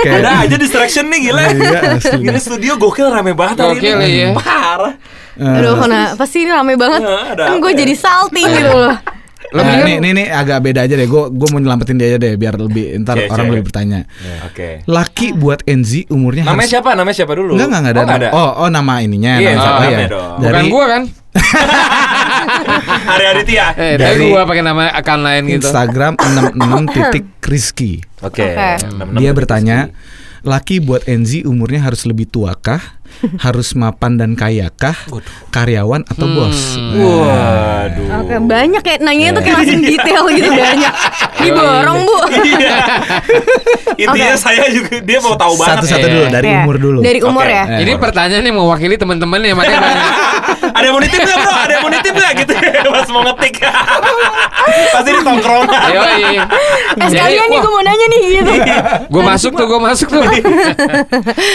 [0.00, 0.08] Oke.
[0.10, 1.42] Ada aja distraction nih gila.
[1.46, 1.80] Iya.
[2.24, 4.08] Ini studio gokil rame banget hari Gokil, ini.
[4.08, 4.26] iya.
[4.32, 4.94] Parah.
[5.36, 7.00] Aduh, kenapa sih ini rame banget?
[7.00, 7.78] Ada Kan gue ya?
[7.80, 8.96] jadi salting gitu loh.
[9.50, 11.04] Nah, nih, nih, nih agak beda aja deh.
[11.04, 13.52] Gue gue mau nyelamatin dia aja deh biar lebih ntar orang oke.
[13.52, 14.00] lebih bertanya.
[14.46, 14.84] Oke.
[14.86, 16.90] Laki buat Enzi umurnya Namanya harus siapa?
[16.94, 17.58] Namanya siapa dulu?
[17.58, 18.04] Enggak enggak enggak ada.
[18.06, 18.28] Oh, ada.
[18.30, 19.32] Oh, oh nama ininya.
[19.36, 20.08] Iya, nama siapa namanya ya?
[20.08, 21.02] Bukan Dari gua kan?
[23.10, 23.66] Hari Aditya.
[23.74, 25.56] Eh, Dari- tapi gua pakai nama account lain gitu.
[25.62, 27.92] Instagram 66 titik Rizky.
[28.22, 28.46] Oke.
[29.16, 29.90] Dia bertanya,
[30.40, 33.00] laki buat Enzi umurnya harus lebih tua kah?
[33.42, 34.94] harus mapan dan kaya kah?
[35.50, 36.78] Karyawan atau bos?
[36.78, 36.94] Hmm.
[36.94, 38.06] Waduh.
[38.22, 40.94] Oke, banyak kayak nanya tuh kayak langsung detail gitu banyak.
[41.40, 42.16] Diborong, Bu.
[42.30, 42.76] Iya.
[44.02, 44.40] Intinya Oke.
[44.40, 45.84] saya juga dia mau tahu banget.
[45.84, 46.12] Satu-satu Iya.
[46.12, 46.58] dulu dari Oke.
[46.60, 46.98] umur dulu.
[47.00, 47.52] Dari umur Oke.
[47.52, 47.64] ya.
[47.66, 47.78] Eh.
[47.82, 50.04] Ini pertanyaan yang mewakili teman-teman ya makanya banyak.
[50.76, 51.52] Ada yang mau nitip nggak bro?
[51.52, 52.52] Ada yang mau nitip nggak gitu?
[52.86, 53.54] Pas mau ngetik.
[54.94, 55.68] Pasti di tongkrongan.
[55.70, 56.42] Ayo, iya.
[56.94, 58.52] Eh sekalian nih gue mau nanya nih gitu.
[59.08, 60.22] Gue masuk tuh, gue masuk tuh.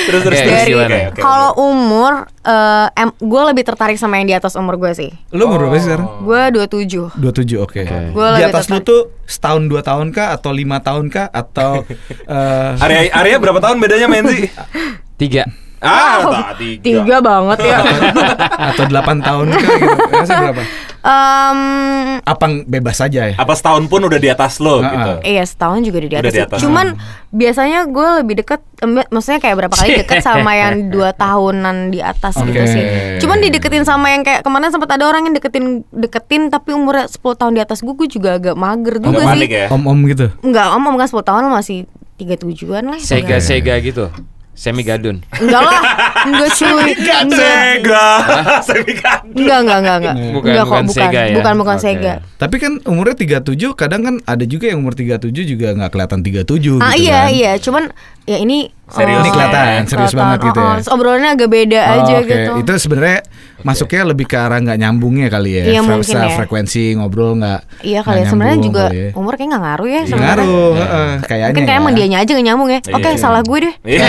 [0.10, 0.38] Terus terus.
[0.38, 0.86] Dari gimana?
[0.86, 2.14] Oke, oke, kalau umur
[2.46, 5.10] eh em, gue lebih tertarik sama yang di atas umur gue sih.
[5.32, 6.08] Lu umur berapa sih sekarang?
[6.22, 7.18] Gue 27.
[7.18, 7.82] 27 oke.
[8.12, 11.84] Gua Di lebih atas lu tuh setahun dua tahun kah atau lima tahun kah atau
[12.36, 14.48] eh, Arya Arya berapa tahun bedanya main sih?
[15.16, 15.44] Tiga.
[15.84, 16.82] Ah, Wow, tiga.
[16.82, 17.78] Tiga banget ya.
[18.74, 19.98] atau delapan tahun kah gitu?
[20.10, 20.64] Rasa berapa?
[21.06, 21.60] Em,
[22.20, 23.36] Apa bebas saja ya?
[23.38, 25.12] Apa setahun pun udah di atas lo Ah, gitu.
[25.24, 26.44] Iya setahun juga di Udah atas, di sih.
[26.44, 26.60] atas.
[26.60, 26.88] Cuman
[27.30, 32.02] biasanya gue lebih deket em, Maksudnya kayak berapa kali deket sama yang dua tahunan di
[32.02, 32.66] atas gitu Oke.
[32.66, 32.84] sih
[33.22, 37.22] Cuman dideketin sama yang kayak kemarin sempat ada orang yang deketin Deketin tapi umurnya 10
[37.22, 39.68] tahun di atas gue Gue juga agak mager juga Agak sih ya.
[39.70, 40.26] Om-om gitu.
[40.42, 44.10] Enggak om om kan 10 tahun masih tiga tujuan lah Sega Sega gitu.
[44.56, 45.20] Semi gadun.
[45.36, 45.82] Enggak lah
[46.24, 48.08] Enggak cuy Enggak Sega.
[48.64, 49.14] Sega.
[49.28, 51.36] Enggak enggak enggak enggak Bukan, Enggak kok bukan bukan Sega ya?
[51.36, 51.84] Bukan bukan Oke.
[51.84, 56.20] Sega Tapi kan umurnya 37 kadang kan ada juga yang umur 37 juga nggak kelihatan
[56.24, 57.28] 37 Ah gitu iya kan.
[57.30, 57.84] iya Cuman
[58.24, 59.18] ya ini Serius.
[59.18, 60.20] Ini kelihatan, serius kelihatan.
[60.20, 60.68] banget gitu Oh, ya.
[60.68, 62.28] oh, terus obrolannya agak beda Oh, aja oke.
[62.28, 63.20] gitu Itu sebenarnya
[63.60, 65.64] masuknya lebih ke arah nggak nyambungnya kali ya.
[65.66, 66.30] Iya, Fre- mungkin ya.
[66.36, 67.62] Frekuensi ngobrol nggak.
[67.82, 69.10] Iya kali ya sebenarnya juga kali ya.
[69.16, 71.48] umur kayak nggak ngaruh ya Iya, ngaruh, heeh, kayaknya.
[71.50, 71.82] Mungkin kayak ya.
[71.82, 72.80] emang dianya aja nggak nyambung ya.
[72.88, 73.18] Oke Iya.
[73.18, 73.74] salah gue deh.
[73.90, 74.06] Iya,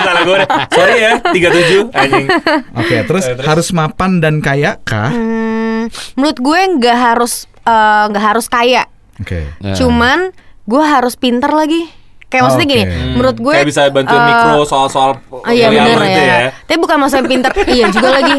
[0.00, 0.36] salah gue.
[0.36, 0.48] deh.
[0.72, 2.26] Sorry ya, 37 anjing.
[2.80, 5.12] Oke, terus harus mapan dan kaya kah?
[5.12, 8.88] Hmm, menurut gue nggak harus eh, nggak harus kaya.
[9.16, 9.52] Oke.
[9.60, 9.76] Ya.
[9.76, 10.32] Cuman
[10.64, 11.92] gue harus pinter lagi.
[12.34, 12.96] Kayak maksudnya gini, Oke.
[13.14, 16.36] menurut gue Kayak bisa bantuin eh, mikro soal-soal Oh iya bener lo itu ya.
[16.66, 18.34] Tapi bukan maksudnya pinter Iya juga lagi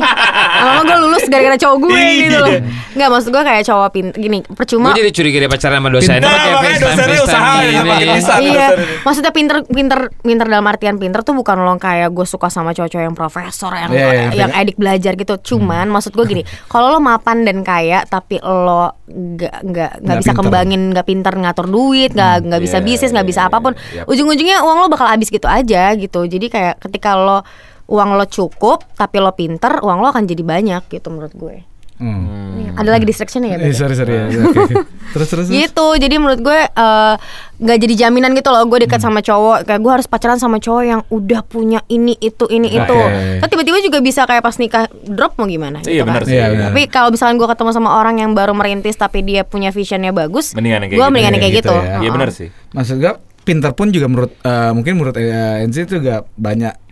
[0.60, 2.60] Lama gue lulus gara-gara cowok gue gitu loh Iya.
[2.96, 6.20] Nggak maksud gue kayak cowok pinter Gini percuma Gue jadi curiga dia pacaran sama dosen.
[6.20, 7.82] Nah, makanya dosennya usaha ya,
[8.18, 8.34] bisa.
[8.42, 8.68] Iya,
[9.06, 13.06] maksudnya pinter, pinter, pinter dalam artian pinter tuh bukan lo kayak gue suka sama cowok-cowok
[13.06, 15.36] yang profesor yang Iya, iya, yang edik belajar gitu.
[15.56, 20.32] Cuman maksud gue gini, kalau lo mapan dan kaya tapi lo nggak nggak nggak bisa
[20.34, 20.42] pinter.
[20.44, 23.58] kembangin, nggak pinter ngatur duit, nggak nggak bisa Iya, bisnis, nggak iya, bisa iya, apa
[23.62, 24.02] pun, iya.
[24.04, 26.24] ujung-ujungnya uang lo bakal habis gitu aja gitu.
[26.24, 27.44] Jadi kayak ketika lo
[27.86, 31.58] uang lo cukup tapi lo pinter, uang lo akan jadi banyak gitu menurut gue.
[31.96, 32.28] Hmm.
[32.54, 33.56] Nih, Ada lagi distraction ya?
[33.56, 33.72] Eh, berarti?
[33.74, 34.24] sorry sorry ya.
[34.44, 34.76] Oke, oke.
[35.16, 35.48] Terus terus.
[35.48, 35.48] terus.
[35.48, 37.16] gitu jadi menurut gue eh,
[37.56, 39.08] nggak jadi jaminan gitu loh gue dekat Hmm.
[39.08, 42.84] sama cowok kayak gue harus pacaran sama cowok yang udah punya ini itu ini Oke.
[42.84, 42.98] itu
[43.40, 46.36] kan tiba-tiba juga bisa kayak pas nikah drop mau gimana Iya, gitu benar kan sih.
[46.36, 46.64] Iya, benar.
[46.68, 50.52] tapi kalau misalnya gue ketemu sama orang yang baru merintis tapi dia punya visionnya bagus
[50.52, 51.08] Mendingan kayak gue gitu.
[51.08, 51.88] mendingan yang kayak Iya, gitu, gitu ya.
[51.88, 52.12] Iya Heeh.
[52.12, 52.48] benar sih.
[52.72, 53.14] Maksud gue
[53.46, 56.85] pinter pun juga menurut eh, mungkin menurut uh, Enzi itu juga banyak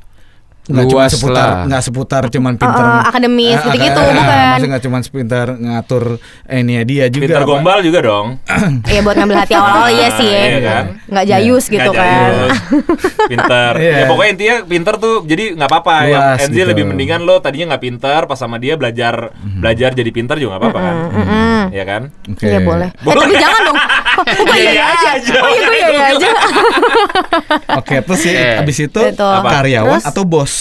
[0.65, 1.63] nggak cuma seputar lah.
[1.65, 4.23] nggak seputar cuman pinter Uh, uh, akademis Eh, gitu-gitu, eh, bukan.
[4.47, 6.03] maksudnya nggak cuma sepintar ngatur
[6.45, 8.27] eh, ini ya dia juga Pintar gombal juga dong.
[8.85, 10.83] Iya buat ngambil hati awal-awal iya sih ya Iya kan?
[11.05, 12.57] nggak jayus gitu Nggak kan jayus.
[13.31, 13.71] pinter.
[13.75, 13.91] Iya.
[13.93, 15.95] Ya pokoknya intinya pinter tuh jadi nggak apa-apa.
[16.05, 16.65] Luas NZ gitu.
[16.65, 20.63] lebih mendingan lo tadinya nggak pinter pas sama dia belajar belajar jadi pinter juga nggak
[20.63, 20.95] apa-apa kan.
[21.69, 22.01] Iya kan?
[22.29, 22.45] Oke.
[22.45, 22.89] Iya boleh.
[22.89, 23.19] Eh, Boleh.
[23.21, 23.79] tapi jangan dong.
[24.13, 25.35] Oh, gue iya iya aja.
[25.35, 26.29] Oh iya iya iya aja.
[27.73, 30.52] Oke, terus sih abis itu karyawan atau bos?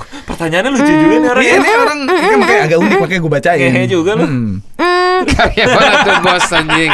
[0.00, 3.60] Pertanyaannya lucu juga nih orang Iya, ini orang ini makanya agak unik makanya gue bacain.
[3.68, 4.24] Ngehe juga lu.
[4.24, 4.52] Hmm.
[5.30, 6.92] Karyawan atau bos anjing.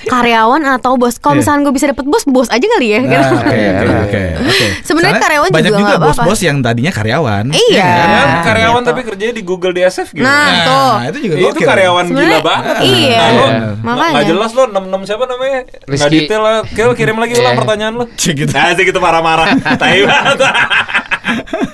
[0.00, 1.40] karyawan atau bos kalau Iya.
[1.42, 3.12] misalnya gue bisa dapet bos bos aja kali ya gitu.
[3.12, 4.66] Nah, Oke, oke, oke, oke.
[4.80, 7.44] Sebenarnya karyawan banyak juga juga bos-bos yang tadinya karyawan.
[7.50, 7.84] Iya.
[7.84, 8.28] Ya, kan?
[8.46, 8.88] karyawan Gitu.
[8.88, 10.24] tapi kerjanya di Google DSF gitu.
[10.24, 10.92] Nah, tuh.
[11.04, 12.76] itu juga itu karyawan gila Sebenarnya- banget.
[12.80, 13.44] iya, Nah, lo
[13.82, 14.12] makanya.
[14.14, 15.60] nggak jelas lo nem nem siapa namanya?
[15.66, 16.14] Nggak Rizky.
[16.16, 16.56] detail lah.
[16.64, 17.60] Kirim, kirim lagi ulang Iya.
[17.60, 18.04] pertanyaan lo.
[18.08, 18.52] Cik gitu.
[18.54, 19.46] Nah, sih gitu marah-marah.
[19.76, 20.38] Tai banget.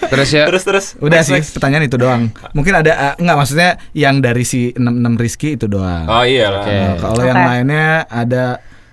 [0.07, 0.45] Terus ya.
[0.47, 0.87] terus terus.
[0.97, 1.51] Udah Next, sih, next.
[1.53, 2.23] pertanyaan itu doang.
[2.51, 4.85] Mungkin ada eh, enggak maksudnya yang dari si 66
[5.17, 6.05] Rizky itu doang.
[6.05, 6.63] Oh iya lah.
[6.63, 6.73] Oke.
[6.73, 7.27] Nah, kalau Oke.
[7.27, 8.45] yang lainnya ada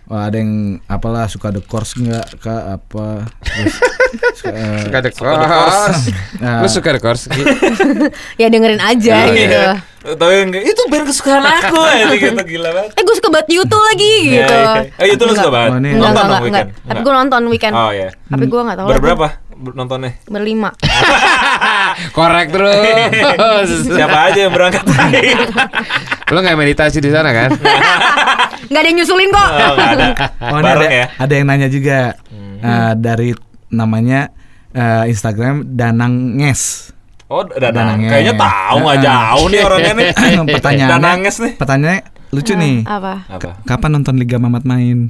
[0.03, 0.53] wah, ada yang
[0.85, 3.75] apalah suka the course enggak kak apa terus
[4.39, 5.77] suka, eh, Suka the Suka the course.
[5.77, 6.03] course.
[6.41, 6.57] Nah.
[6.57, 7.23] Lu suka the course?
[8.41, 9.31] Ya dengerin aja Iya.
[9.31, 9.61] gitu.
[10.01, 12.91] Tapi enggak, itu band kesukaan aku ya gitu gila banget.
[12.91, 14.55] Eh gue suka banget YouTube lagi gitu.
[14.57, 14.97] Ya, ya.
[14.97, 15.69] Oh, itu lu suka banget.
[15.69, 16.41] Oh, Enggak, Nonton enggak, enggak, enggak.
[16.41, 16.69] weekend.
[16.81, 17.73] Tapi gue nonton weekend.
[17.77, 18.09] Oh ya.
[18.25, 19.29] Tapi gue gak tahu lagi.
[19.61, 20.17] Nontonnya?
[20.25, 20.73] Berlima.
[22.17, 23.69] Korek terus.
[23.87, 24.81] Siapa aja yang berangkat?
[26.33, 27.49] Lo nggak meditasi di sana kan?
[28.63, 29.49] Gak ada yang nyusulin kok.
[29.51, 30.05] Oh, ada.
[30.41, 31.05] Oh, ada, ya.
[31.13, 32.15] ada yang nanya juga
[32.61, 33.33] Eh, dari
[33.67, 34.29] namanya
[34.69, 36.93] eh, Instagram Dananges.
[37.25, 37.97] Oh, Danang.
[37.97, 38.11] Dananges.
[38.11, 39.01] Kayaknya tahu nggak Ah.
[39.01, 40.07] jauh nih orangnya nih.
[40.45, 41.53] pertanyaannya, Dananges nih.
[41.57, 42.75] pertanyaannya lucu nih.
[42.85, 43.13] Apa?
[43.27, 43.49] Apa?
[43.65, 45.09] Kapan nonton Liga Mamat main?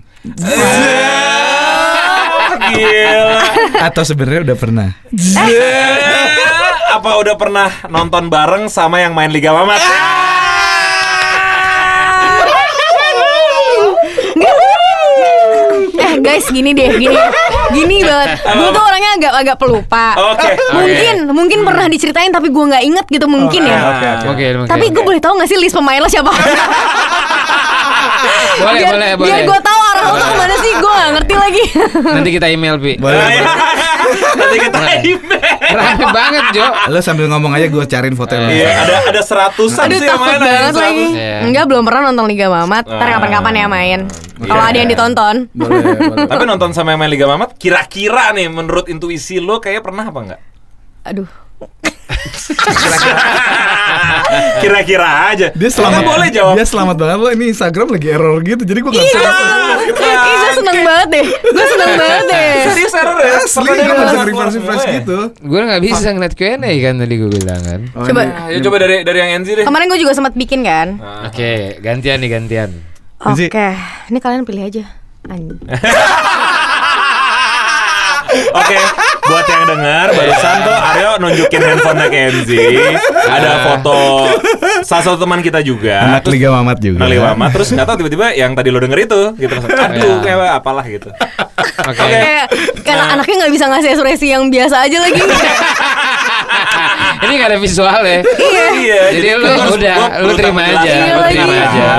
[2.72, 3.40] Gila.
[3.88, 4.90] Atau sebenarnya udah pernah?
[6.92, 9.80] Apa udah pernah nonton bareng sama yang main Liga Mamat?
[16.02, 17.16] Eh guys gini deh gini
[17.72, 20.50] Gini banget Gue tuh orangnya agak agak pelupa Oke.
[20.76, 24.28] Mungkin Mungkin pernah diceritain Tapi gue gak inget gitu Mungkin ya Oke, oke.
[24.36, 24.68] Oke, oke.
[24.68, 26.32] Tapi gue boleh tahu gak sih list pemain lo siapa?
[28.62, 29.28] Boleh, biar, boleh, boleh.
[29.28, 29.60] Biar gue
[32.16, 32.96] Nanti kita email, Pi.
[32.96, 33.18] Boleh.
[33.18, 33.44] boleh.
[34.12, 35.56] Nanti kita email.
[35.72, 36.66] Rame banget, Jo.
[36.88, 38.48] Lo sambil ngomong aja gue cariin foto lo.
[38.48, 40.36] Iya, ada ada seratusan Aduh sih yang main.
[40.36, 40.82] ada banget seratus.
[40.82, 41.38] lagi Iya.
[41.44, 43.12] Enggak belum pernah nonton Liga Mamat Ntar Ah.
[43.14, 44.00] kapan-kapan ya main
[44.42, 44.70] Kalau Iya.
[44.70, 46.28] ada yang ditonton Boleh, boleh.
[46.28, 50.20] Tapi nonton sama yang main Liga Mamat, kira-kira nih menurut intuisi lo kayak pernah apa
[50.20, 50.42] enggak?
[51.04, 51.30] Aduh
[54.64, 55.48] Kira-kira aja.
[55.52, 56.54] Dia selamat Kan boleh jawab.
[56.56, 58.64] Dia selamat banget lo ini Instagram lagi error gitu.
[58.64, 59.20] Jadi gue gak bisa.
[59.82, 63.34] Ih gue seneng banget deh Gue seneng banget deh Serius error ya?
[63.42, 64.94] Asli gue keluar bisa refresh refresh ya?
[65.02, 65.18] gitu.
[65.42, 67.82] Gue nggak bisa ngeliat Q&A kan tadi gue bilang kan.
[67.98, 68.22] Oh, Coba.
[68.52, 69.66] Ya coba dari dari yang NZ deh.
[69.66, 72.70] Kemarin gue juga sempat bikin kan Oke, gantian nih gantian.
[73.22, 73.50] Oke
[74.10, 74.84] Ini kalian pilih aja
[75.30, 75.62] Anjing.
[78.32, 78.78] Oke,
[79.32, 82.50] buat yang dengar barusan tuh Aryo nunjukin handphonenya ke NZ.
[83.24, 84.00] Ada foto
[84.82, 86.04] salah satu teman kita juga.
[86.04, 86.98] Anak Terus- Liga Mamat juga.
[87.00, 89.56] Anak Liga Mamat terus nggak tahu tiba-tiba yang tadi lo denger itu gitu.
[89.56, 90.16] Aduh, Iya.
[90.22, 91.08] kayak apalah gitu.
[91.82, 91.96] Oke.
[91.98, 92.46] Kayak
[92.84, 95.22] Karena anaknya gak bisa ngasih ekspresi yang biasa aja lagi
[97.22, 98.20] Ini gak ada visual ya.
[98.72, 100.84] Iya, Jadi lu udah gua lu perlu terima aja.
[100.84, 101.72] Iya lu terima aja.
[101.72, 101.94] Iya.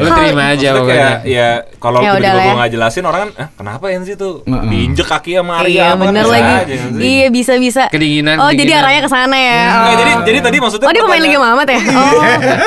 [0.00, 1.10] Lu terima aja pokoknya.
[1.22, 2.52] ya kalau tiba-tiba gue ya.
[2.54, 6.54] nggak jelasin orang kan, eh, kenapa NZ tuh diinjek kaki sama Arya Iya bener lagi.
[6.96, 9.92] Iya bisa bisa Kedinginan, Oh jadi arahnya ke sana ya Oh.
[9.96, 12.20] jadi jadi tadi maksudnya Oh dia pemain Liga Mamat ya Oh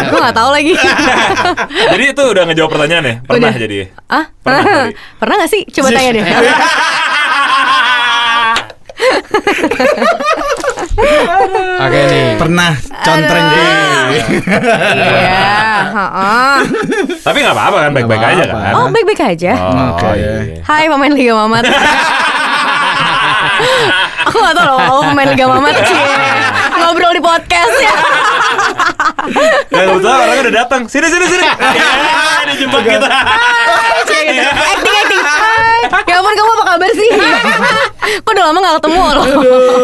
[0.10, 0.74] Gue gak tahu lagi
[1.94, 3.16] jadi itu udah ngejawab pertanyaan ya?
[3.24, 3.76] Pernah jadi?
[4.08, 4.62] Ah Pernah.
[5.18, 5.62] Pernah gak sih?
[5.70, 6.24] Coba tanya deh
[11.80, 12.26] Oke nih.
[12.36, 13.48] Pernah contreng.
[14.14, 15.42] Iya
[15.90, 16.56] heeh.
[17.20, 18.74] Tapi nggak apa-apa kan, baik-baik aja kan?
[18.74, 20.10] Oh baik-baik aja Oh, Oke.
[20.14, 20.60] iya.
[20.62, 21.64] Hai pemain Liga Mamat
[24.24, 26.16] Aku gak tau loh pemain Liga Mamat Cie.
[26.76, 27.94] Ngobrol di podcast ya
[29.66, 30.82] Nah, kebetulan orangnya udah datang.
[30.86, 31.46] Sini sini sini.
[31.74, 31.90] Ya,
[32.46, 33.08] dijebak kita.
[34.04, 34.50] Cie, gitu.
[34.52, 35.22] Acting acting
[35.84, 37.10] Ya ampun kamu apa kabar sih
[38.24, 39.26] Kok udah lama gak ketemu loh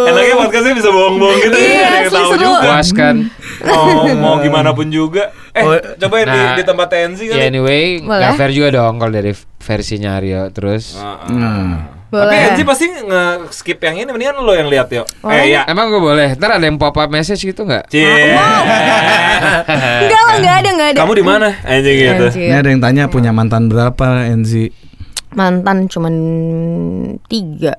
[0.06, 2.60] Enaknya podcastnya bisa bohong-bohong gitu Iya, ya, ada yang tahu juga.
[2.62, 3.16] Puas kan?
[3.60, 5.32] Mau mau gimana pun juga.
[5.52, 6.56] Eh, Oh, cobain di, nah.
[6.56, 7.36] di tempat TNC kali.
[7.36, 8.20] Ya anyway, Boleh.
[8.22, 10.96] nggak fair juga dong kalau dari versinya Aryo terus.
[10.96, 11.28] Ah, ah.
[11.28, 11.72] Hmm.
[12.10, 12.40] Tapi Boleh.
[12.50, 15.06] NC pasti nge-skip yang ini mendingan lo yang lihat yuk.
[15.20, 15.36] Boleh.
[15.36, 15.62] Eh ya.
[15.66, 16.34] Emang gue boleh?
[16.34, 17.86] Ntar ada yang pop up message gitu nggak?
[17.88, 18.08] Cie.
[20.00, 21.48] Enggak lah gak ada gak ada Kamu di mana?
[21.62, 22.26] Anjing gitu.
[22.32, 22.48] Anjir.
[22.50, 24.72] Ini ada yang tanya punya mantan berapa Enzi?
[25.32, 26.14] Mantan cuman
[27.26, 27.74] tiga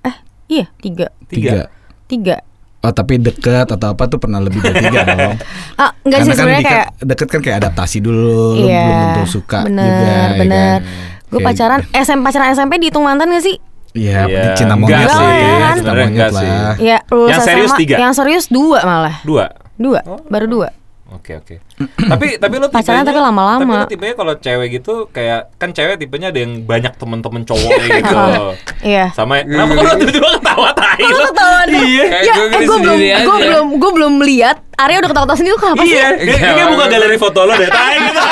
[0.00, 0.14] Eh
[0.48, 1.66] iya tiga Tiga.
[2.06, 2.36] Tiga
[2.78, 5.34] Oh tapi deket atau apa tuh pernah lebih dari tiga dong.
[5.82, 8.78] Ah enggak sih Karena kan sebenarnya deket, kayak deket kan kayak adaptasi dulu, lu Iya
[8.80, 10.06] belum tentu suka bener, juga.
[10.06, 11.26] ya Bener kan?
[11.28, 13.56] Gue pacaran SM pacaran SMP dihitung mantan gak sih?
[13.92, 15.74] Iya, Iya, cinta enggak monyet sih, lah, kan?
[15.74, 16.46] cinta monyet enggak sih.
[16.46, 16.72] lah.
[16.78, 17.96] Ya Yang serius SMA, tiga?
[17.98, 19.44] Yang serius dua malah Dua.
[19.74, 20.68] Dua Baru dua
[21.08, 21.56] Oke oke.
[22.12, 23.64] tapi tapi lo Pacaran tapi lama-lama.
[23.64, 28.04] Tapi lo tipenya kalau cewek gitu kayak kan cewek tipenya ada yang banyak temen-temen cowoknya
[28.04, 28.16] gitu.
[28.78, 31.18] Iya Sama kenapa lo tiba-tiba ketawa tai lo?
[31.32, 31.66] ketawa?
[31.66, 32.04] Iya.
[32.22, 34.60] Ya, gue eh, gue belum, gue belum, gue belum melihat.
[34.78, 35.98] Arya udah ketawa-tawa sendiri, lu kenapa sih?
[35.98, 36.06] Iya,
[36.38, 38.22] kayak buka galeri foto lo deh, tai gitu.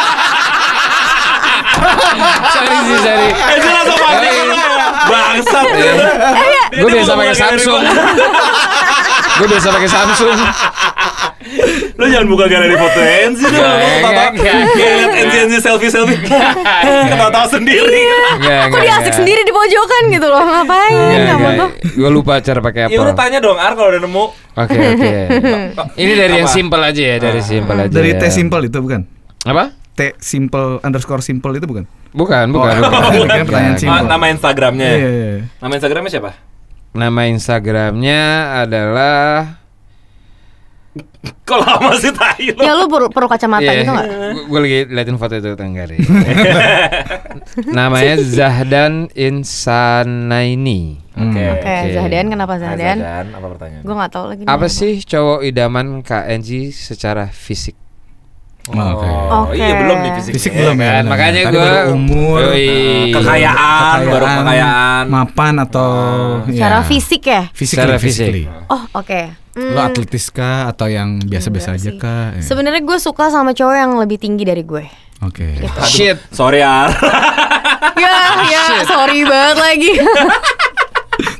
[2.54, 3.26] sorry sih, sorry.
[3.34, 4.30] Eh, dia langsung panik.
[5.06, 5.90] Bangsat gitu.
[5.90, 6.64] Eh, iya.
[6.70, 7.82] Dia Gue tuh biasa pakai Samsung.
[9.36, 10.38] Gue biasa pakai Samsung.
[11.94, 13.56] Lo jangan buka galeri foto Enzi dong.
[13.56, 14.10] Enggak, Lo ketawa.
[14.10, 14.54] enggak, enggak.
[14.72, 16.18] Kayak liat Enzi Enzi selfie selfie.
[17.06, 18.00] Ketawa-tawa sendiri.
[18.36, 21.20] Enggak, Kok dia asik sendiri di pojokan gitu loh, ngapain?
[21.26, 21.68] Kamu tuh?
[21.94, 22.92] Gue lupa cara pakai apa.
[22.92, 24.24] Ya udah tanya dong Ar kalau udah nemu.
[24.56, 25.10] Oke oke.
[25.94, 27.92] Ini dari yang simple aja ya, dari simple aja.
[27.92, 28.20] Dari ya.
[28.20, 29.00] T simple itu bukan?
[29.42, 29.64] Apa?
[29.92, 31.84] T simple underscore simple itu bukan?
[32.12, 32.74] Bukan, bukan.
[32.80, 33.12] Oh, bukan.
[33.24, 33.38] bukan.
[33.44, 33.80] Pertanyaan Bukan.
[33.80, 33.96] simple.
[33.96, 34.88] Ah, nama Instagramnya.
[34.88, 35.00] Iya, ya?
[35.00, 35.42] iya, iya.
[35.60, 36.30] Nama Instagramnya siapa?
[36.92, 38.20] Nama Instagramnya
[38.58, 39.24] adalah
[41.46, 42.58] Kok lama sih tai lo?
[42.58, 44.06] Ya lu perlu, perlu kacamata Iya, gitu gak?
[44.50, 45.96] Gue lagi liatin foto itu Tenggari.
[47.78, 50.98] Namanya Zahdan Insanaini.
[51.14, 51.42] Oke.
[51.54, 51.94] Oke, Oke.
[51.94, 52.98] Zahdan kenapa Nah, Zahdan?
[52.98, 53.82] Zahdan, apa pertanyaan?
[53.86, 54.42] Gue gak tahu lagi.
[54.44, 57.78] Apa sih cowok idaman KNG secara fisik?
[58.66, 59.06] Oh, Oke.
[59.06, 60.32] Oh, iya belum nih fisik.
[60.34, 60.90] Fisik belum ya.
[60.90, 63.14] kan, makanya baru umur, Yoi.
[63.14, 65.04] Kekayaan, baru kekayaan.
[65.06, 65.88] mapan atau
[66.44, 67.42] Secara ya, fisik ya?
[67.54, 68.30] Physically, Secara fisik.
[68.66, 69.20] Oh, oke.
[69.54, 71.96] Hmm, Lo atletis kah atau yang biasa-biasa aja sih.
[71.96, 72.34] kah?
[72.34, 72.42] Ya.
[72.42, 74.82] Sebenarnya gue suka sama cowok yang lebih tinggi dari gue.
[75.22, 75.62] Oke.
[75.86, 76.18] Shit.
[76.28, 76.90] Sorry Ar.
[78.02, 79.90] ya, ya, sorry banget lagi.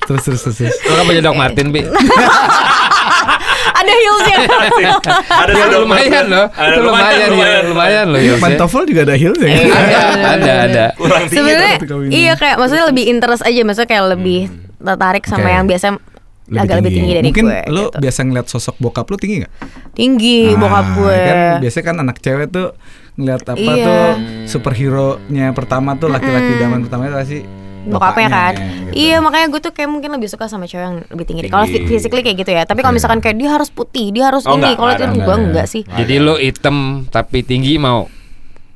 [0.07, 0.57] Terus terus terus.
[0.57, 0.77] terus.
[0.87, 1.83] Lo kan punya Doc Martin, Bi.
[3.69, 4.37] Ada heelsnya.
[5.27, 6.47] Ada Ya, lumayan loh.
[6.49, 8.21] Ada lumayan, ya, lumayan loh.
[8.21, 8.43] Iya, Yose.
[8.43, 9.49] pantofel juga ada heels ya.
[9.49, 10.85] Ada, ada, ada.
[10.95, 11.33] Tinggi.
[11.33, 11.77] Sebenarnya
[12.09, 14.41] iya kayak maksudnya lebih interest aja, maksudnya kayak lebih
[14.77, 15.97] tertarik sama yang biasa
[16.49, 17.61] agak lebih tinggi dari Mungkin gue.
[17.67, 17.99] lo gitu.
[17.99, 19.53] biasa ngeliat sosok bokap lo tinggi gak?
[19.93, 21.19] tinggi bokap gue.
[21.19, 22.69] Kan biasanya kan anak cewek tuh
[23.17, 23.83] ngeliat apa Iya.
[23.83, 24.05] tuh
[24.47, 27.39] superhero-nya pertama tuh laki-laki idaman pertama itu pasti
[27.89, 28.91] bokapnya kan gitu.
[28.93, 31.87] iya makanya gue tuh kayak mungkin lebih suka sama cowok yang lebih tinggi kalau Tinggi.
[31.87, 34.75] physically kayak gitu ya tapi kalau misalkan kayak dia harus putih dia harus Oh, ini
[34.75, 35.67] kalau itu gue enggak, enggak enggak.
[35.67, 36.77] sih Jadi lo hitam
[37.07, 38.11] tapi tinggi mau?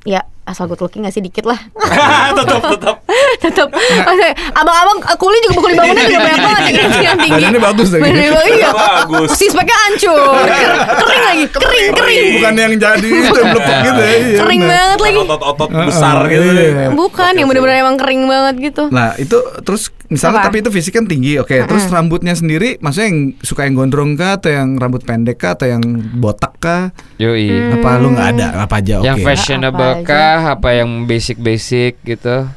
[0.00, 1.22] ya asal good looking gak sih?
[1.22, 1.56] Dikit lah.
[2.38, 2.96] Tetap tetap.
[3.40, 7.34] tetap Maksudnya, abang-abang eh, kuli juga kuli bangunan juga banyak banget yang, yang tinggi.
[7.38, 8.02] Badannya bagus lagi.
[8.02, 8.70] Badannya bagus, iya.
[8.70, 9.28] Bagus.
[9.38, 10.18] sispeknya hancur.
[10.44, 11.44] Ker- kering lagi.
[11.48, 11.90] Kering.
[11.94, 14.10] Kering bukan yang jadi itu yang melepek gitu ya.
[14.10, 15.18] iya, kering banget lagi.
[15.22, 16.44] Otot-otot besar gitu.
[16.50, 16.86] iya.
[16.90, 18.82] bukan yang bener-bener emang kering banget gitu.
[18.90, 20.46] Nah itu terus misalnya Apa?
[20.46, 21.54] tapi itu fisik kan tinggi, oke.
[21.64, 25.64] Terus rambutnya sendiri, maksudnya yang suka yang gondrong kah atau yang rambut pendek kah atau
[25.64, 25.80] yang
[26.14, 26.90] botak kah?
[27.16, 27.46] Yoi.
[27.46, 27.78] Hmm.
[27.78, 28.98] Apa lu nggak ada apa aja?
[28.98, 29.06] Oke.
[29.06, 30.06] Yang fashionable Apa aja.
[30.06, 30.40] kah?
[30.52, 32.50] Apa yang basic-basic gitu?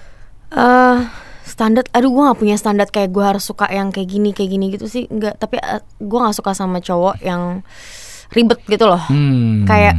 [0.49, 0.97] eh
[1.43, 4.65] standar aduh gue gak punya standar kayak gue harus suka yang kayak gini kayak gini
[4.69, 7.65] gitu sih enggak tapi eh, gue gak suka sama cowok yang
[8.29, 9.65] ribet gitu loh Hmm.
[9.65, 9.97] kayak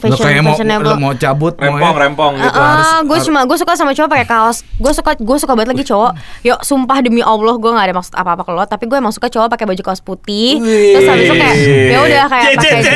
[0.00, 2.56] Lo fashion kayak mau, fashionable lo mau cabut, mau Rempong rempong gitu.
[2.56, 4.64] Ah, gue cuma gue suka sama cowok pakai kaos.
[4.74, 6.12] Gue suka gue suka banget lagi cowok.
[6.42, 9.28] Yuk, sumpah demi Allah gue nggak ada maksud apa-apa ke lo, tapi gue emang suka
[9.28, 10.56] cowok pakai baju kaos putih.
[10.56, 12.86] Terus habis itu kayak ya udah kayak pakai jeans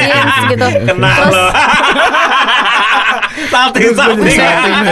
[0.48, 0.66] gitu.
[0.88, 1.46] Kena Terus lo.
[3.44, 4.36] Salting salting.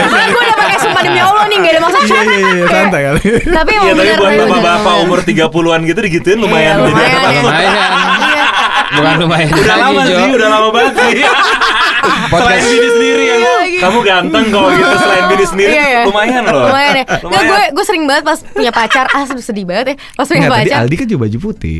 [0.03, 2.23] kan gue udah pakai sumpah demi Allah nih nggak ada maksud Iya cowok.
[2.23, 3.21] iya iya santai kali.
[3.41, 6.73] Tapi Iya emang tapi bener buat bapak-bapak umur 30-an gitu digituin lumayan.
[6.75, 7.87] Iya, lumayan ya.
[8.21, 8.45] Iya.
[8.93, 11.13] Bukan lumayan Udah lama sih, udah lama banget sih.
[12.29, 16.01] Selain Bini sendiri yang Iya, kamu ganteng kok gitu selain Bini sendiri Iya, iya.
[16.05, 16.65] lumayan loh.
[16.67, 17.05] Lumayan ya.
[17.17, 19.05] Nggak, gue gue sering banget pas punya pacar.
[19.09, 19.95] Ah sedih, banget ya.
[20.13, 20.79] Pas punya Nggak, tadi pacar.
[20.81, 21.79] Aldi kan juga baju putih.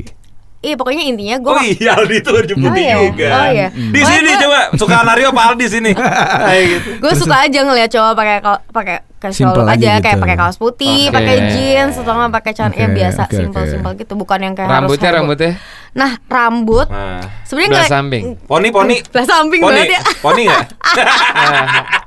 [0.63, 2.95] Iya pokoknya intinya gue Oh iya Aldi tuh baju putih iya.
[2.97, 3.27] juga.
[3.29, 3.67] Oh, iya.
[3.69, 5.91] Di Oh, sini gua- coba suka Nario apa Aldi sini.
[6.47, 6.89] Kayak gitu.
[7.03, 8.35] gue suka aja ngeliat cowok pakai
[8.71, 10.21] pakai casual aja aja kayak gitu.
[10.21, 11.15] pakai kaos putih, Oke.
[11.15, 13.35] pakai jeans atau nggak pakai celana ya Oke, biasa oke.
[13.63, 15.51] simple gitu, bukan yang kayak Rambutnya harus rambutnya
[15.93, 18.23] Nah rambut Nah, sebenarnya belah nggak samping.
[18.43, 18.95] poni poni.
[19.13, 20.01] belah samping Poni, banget ya.
[20.19, 20.65] poni nggak?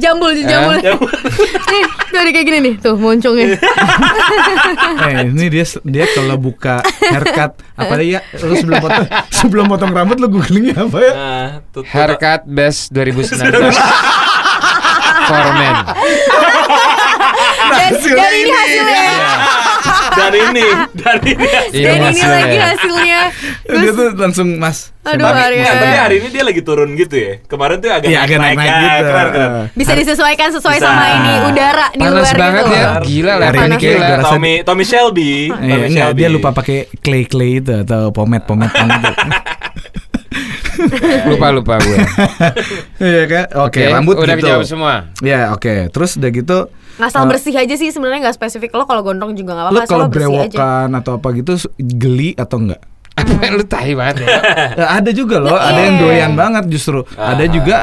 [0.00, 0.76] jambul jambul.
[1.70, 3.54] nih tuh ada kayak gini nih tuh moncongnya.
[5.04, 8.24] Eh ini dia dia kalau buka haircut apa ya?
[8.40, 11.12] Lu sebelum potong sebelum potong rambut lu googlingnya apa ya?
[11.12, 11.48] Nah,
[11.84, 13.44] Haircut Best 2019
[15.28, 15.74] For men
[17.68, 18.52] dan, dan ini ini.
[18.52, 19.06] hasilnya.
[20.18, 20.66] Dan ini,
[20.98, 21.46] dan ini.
[21.70, 23.20] Iya, Dan ini lagi hasilnya.
[23.64, 24.90] Dia tuh langsung mas.
[25.04, 25.62] Aduh, tapi, Arya.
[25.62, 27.32] nggak, tapi hari ini dia lagi turun gitu ya.
[27.46, 29.04] Kemarin tuh agak Iya agak naik-naik ya, gitu.
[29.08, 29.50] Keren, keren.
[29.72, 30.88] Bisa disesuaikan sesuai Bisa.
[30.90, 32.74] sama ini udara di Panas luar banget gitu.
[32.74, 32.88] ya.
[33.00, 34.22] Gila lah Hari ini kayak gila.
[34.26, 35.32] Tommy Tommy Shelby.
[35.48, 36.18] Iya, Tommy enggak, Shelby.
[36.18, 39.12] dia lupa pakai clay clay itu atau pomade pomade gitu.
[41.30, 41.98] Lupa lupa gue
[43.04, 43.44] Iya kan?
[43.60, 44.54] Oke, rambut Udah gitu.
[44.64, 45.88] semua Ya, oke.
[45.88, 46.58] Terus udah gitu
[46.96, 49.92] Ngasal eh, bersih aja sih sebenarnya nggak spesifik lo kalau gondrong juga nggak apa-apa asal
[49.92, 50.50] kalau lo bersih aja.
[50.50, 52.80] brewokan atau apa gitu geli atau enggak?
[53.14, 54.38] Apa lu tahi banget ya
[54.92, 56.02] ada juga loh, ada yang Iya.
[56.04, 57.06] doyan banget justru.
[57.12, 57.48] Ada Ah.
[57.48, 57.78] juga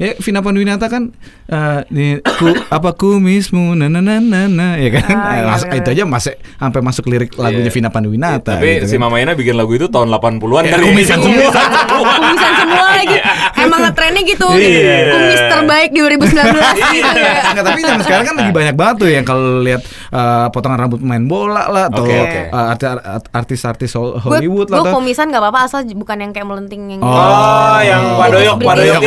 [0.00, 1.12] ya Vina Panduwinata kan
[1.46, 5.12] eh nih, ku, apa kumismu na na na na na ya kan.
[5.12, 5.76] Ah, iya, mas- benar.
[5.76, 7.74] itu aja masih sampai masuk lirik lagunya Iya.
[7.74, 9.04] Vina Panduwinata Tapi gitu si kan.
[9.04, 10.84] Mama Ina bikin lagu itu tahun 80-an Ya, kali.
[10.86, 11.50] kumisan semua.
[11.90, 13.18] kumisan semua lagi
[13.58, 14.96] emang ngetrennya gitu Iya.
[15.10, 16.32] kumis terbaik 2019
[16.96, 20.46] gitu ya Enggak, tapi yang sekarang kan lagi banyak banget tuh yang kalau lihat eh,
[20.48, 22.40] potongan rambut pemain bola lah atau Oke, oke.
[22.46, 26.82] eh, arti- art- artis-artis Hollywood lah gue kumisan nggak apa-apa asal bukan yang kayak melenting
[26.88, 29.00] yang Oh, yang padoyok, British, padoyok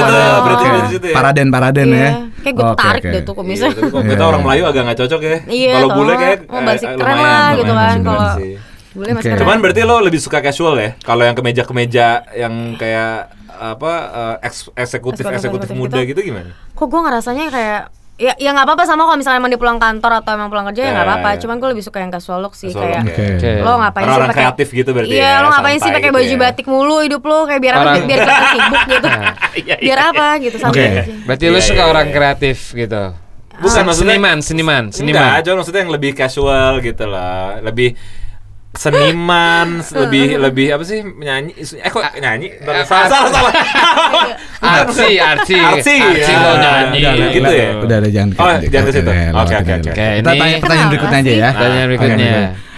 [0.85, 0.99] British, gitu, padoyok.
[0.99, 0.99] British Oke.
[0.99, 1.15] British itu ya.
[1.15, 1.97] Paraden paraden Iya.
[1.97, 2.11] ya.
[2.35, 3.07] kayak gue Oke, tarik oke.
[3.07, 4.09] deh tuh Iya, kumisnya tapi kok Iya.
[4.09, 5.37] kita orang Melayu agak nggak cocok ya.
[5.47, 8.53] Iya, Kalau bule kayak Oh, basic eh, keren lumayan, lah gitu lumayan, kan, kalau- sih.
[8.93, 9.29] boleh mas Oke.
[9.29, 9.41] keren.
[9.41, 10.89] Cuman berarti lo lebih suka casual ya?
[10.99, 13.13] Kalau yang kemeja-kemeja yang kayak
[13.53, 13.91] apa
[14.41, 16.19] eh, eks- eksekutif Eksekutif- eksekutif eksekutif muda gitu.
[16.19, 16.51] gitu gimana?
[16.69, 17.81] kok gue ngerasanya kayak
[18.13, 20.81] Ya, ya nggak apa-apa sama kalau misalnya emang dia pulang kantor atau emang pulang kerja
[20.81, 21.29] ya nggak Ya, apa-apa.
[21.29, 21.37] ya.
[21.39, 23.25] Cuman gue lebih suka yang casual look sih Casual kayak Oke.
[23.35, 23.51] Oke.
[23.59, 26.13] lo ngapain sih Orang-orang pakai kreatif gitu berarti Iya, ya, lo ngapain sih pakai gitu
[26.13, 26.39] baju ya.
[26.39, 29.07] batik mulu hidup lo kayak biar apa Orang- biar kelihatan sibuk gitu.
[29.59, 30.11] Iya, biar iya.
[30.11, 30.85] apa gitu santai Oke.
[30.85, 31.01] aja.
[31.23, 32.13] Berarti Iya, lu suka iya, orang iya.
[32.13, 33.03] kreatif gitu.
[33.53, 35.41] Bukan Se- maksudnya seniman, seniman, Enggak, seniman.
[35.41, 37.89] cuma maksudnya yang lebih casual gitu lah, lebih
[38.73, 41.53] seniman, lebih lebih apa sih nyanyi?
[41.55, 42.57] Eh kok nyanyi?
[42.57, 43.53] Eh, Salah salah salah.
[44.59, 45.17] Artsy.
[45.17, 46.37] Artsy, Artsy ya.
[46.37, 46.99] lo nyanyi.
[46.99, 47.67] Udah, udah, gitu ya?
[47.77, 49.11] Udah, udah jangan Oh, jangan ke situ.
[49.11, 51.49] Oke, Oke, oke, Kita ini- tanya pertanyaan berikutnya aja ya.
[51.51, 52.33] Pertanyaan berikutnya.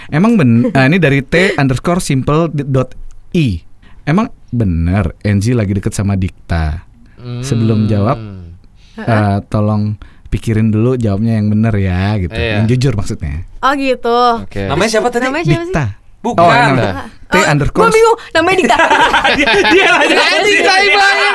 [0.06, 2.94] Emang ben, ah, ini dari t underscore simple dot
[3.32, 3.58] i.
[4.04, 6.86] Emang bener Enzi lagi deket sama Dikta.
[7.42, 8.20] Sebelum jawab,
[8.96, 12.34] eh, tolong pikirin dulu jawabnya yang bener ya, gitu.
[12.34, 12.62] Iya.
[12.62, 13.46] Yang jujur maksudnya.
[13.62, 14.18] Oh gitu.
[14.44, 14.62] Oke.
[14.66, 15.24] Namanya siapa tadi?
[15.26, 15.72] Namanya siapa sih?
[15.72, 15.86] Dikta.
[16.22, 16.42] Bukan.
[16.42, 16.74] Oh.
[16.74, 17.06] Nah.
[17.26, 18.76] T underscore Gue bingung namanya Dikta.
[19.38, 20.16] dia dia aja.
[20.16, 21.34] Anjing tai banget.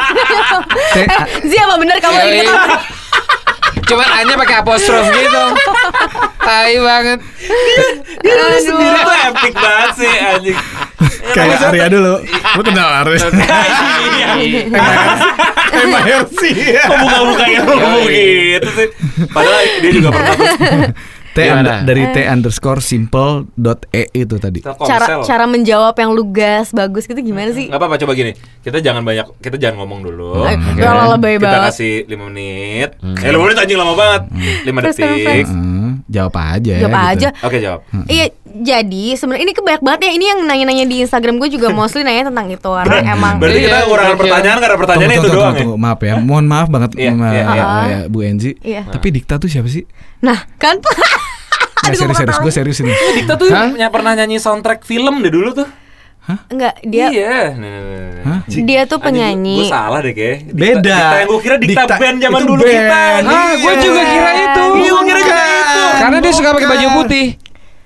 [0.71, 2.47] T a- Zi apa bener kamu lagi Yoi.
[2.47, 2.75] Dikta?
[3.87, 5.43] Cuman hanya pakai apostrof gitu.
[6.41, 7.19] Tai banget.
[8.61, 10.57] Sendiri tuh epic banget sih anjing.
[11.31, 12.13] kayak Arya dulu.
[12.27, 13.27] Lu kenal Arya?
[14.41, 14.65] Iya.
[15.71, 16.49] Emma Hersi.
[16.83, 18.87] Kok buka-buka yang ngomong gitu sih?
[19.31, 20.35] Padahal dia juga pernah
[21.31, 24.59] T under- dari T underscore simple dot e itu tadi.
[24.61, 27.67] Cara cara menjawab yang lugas bagus gitu gimana sih?
[27.67, 28.31] Nggak apa-apa coba gini.
[28.59, 30.43] Kita jangan banyak kita jangan ngomong dulu.
[30.43, 31.71] Eh, Allah lebay Kita banget.
[31.71, 32.89] kasih 5 menit.
[32.99, 34.21] Eh 5 menit anjing lama banget.
[34.67, 35.25] 5 Terus sekarang, detik.
[35.25, 35.51] Friends.
[35.51, 36.73] Heeh, jawab aja.
[36.77, 37.11] Jawab gitu.
[37.15, 37.27] aja.
[37.41, 37.79] Oke, jawab.
[38.05, 40.11] Iya, jadi sebenarnya ini kebanyak banget ya.
[40.11, 43.71] Ini yang nanya-nanya di Instagram gue juga mostly nanya tentang itu karena emang Berarti kita
[43.71, 44.19] Iya, kekurangan iya.
[44.19, 45.81] pertanyaan karena pertanyaannya itu tunggu, doang tunggu, ya.
[45.81, 47.63] Maaf ya, mohon maaf banget Iya, iya, ya, iya.
[47.87, 48.51] ya, Bu Enzi.
[48.59, 48.83] Iya.
[48.85, 49.87] Tapi Dikta tuh siapa sih?
[50.19, 50.77] Nah, kan
[51.91, 52.91] Nggak Aduh, serius serius, gue serius ini.
[53.13, 53.67] Dikta tuh Hah?
[53.69, 55.67] ny- pernah nyanyi soundtrack film deh dulu tuh.
[56.47, 57.37] Enggak, dia Iya.
[57.51, 58.23] Nih, nih, nih.
[58.23, 58.39] Hah?
[58.63, 59.57] dia tuh penyanyi.
[59.57, 60.47] Gue salah deh kayak.
[60.47, 60.79] Beda.
[60.79, 62.71] Dikta yang gue kira Dikta, Dikta- band zaman itu dulu band.
[62.71, 63.01] kita.
[63.27, 63.81] Ah, gue Iya.
[63.81, 64.63] juga kira itu.
[64.71, 65.81] Iya, gue kira juga itu.
[65.93, 67.27] Karena dia suka pakai baju putih.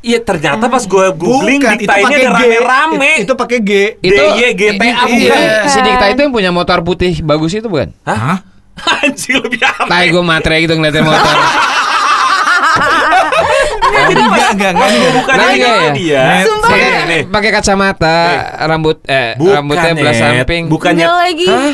[0.05, 2.35] Iya, ternyata pas gue googling Bukan, Dikta ini pakai ada G.
[2.37, 3.11] rame-rame.
[3.15, 3.71] Itu, itu pakai G.
[3.97, 5.01] Itu DYGTA Iya.
[5.01, 5.41] bukan?
[5.65, 7.89] Si Dikta itu yang punya motor putih bagus itu bukan?
[8.03, 8.45] Hah?
[9.01, 9.87] Anjing lebih aneh.
[9.87, 11.35] Tai gue matre gitu ngeliatin motor.
[14.05, 15.11] Oh, enggak, enggak, enggak, enggak.
[15.17, 15.91] Bukan Nah, iya.
[15.93, 16.23] dia.
[16.45, 16.69] Sumpah.
[17.05, 18.17] Nih, Pakai kacamata,
[18.65, 20.63] rambut eh Bukan, rambutnya belah samping.
[20.69, 21.47] Bukannya lagi.
[21.49, 21.73] Hah?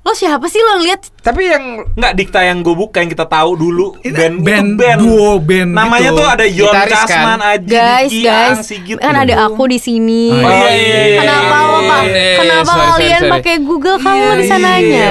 [0.00, 1.12] Lo siapa sih lo ngeliat?
[1.20, 4.78] Tapi yang Enggak Dikta yang gue buka yang kita tahu dulu Itu band band, itu
[4.78, 6.16] band duo band namanya gitu.
[6.16, 7.04] tuh ada Yon Gitaris kan?
[7.04, 9.22] Kasman Aji Guys, Diki, guys, Sigit kan gitu.
[9.22, 10.32] ada aku di sini.
[10.32, 12.00] Oh, iya, iya, iya, Kenapa iya, lo iya, pak?
[12.00, 13.96] iya, Kenapa sorry, kalian pakai Google?
[13.98, 14.88] Kamu Iya, bisa iya, nanya.
[15.04, 15.06] iya,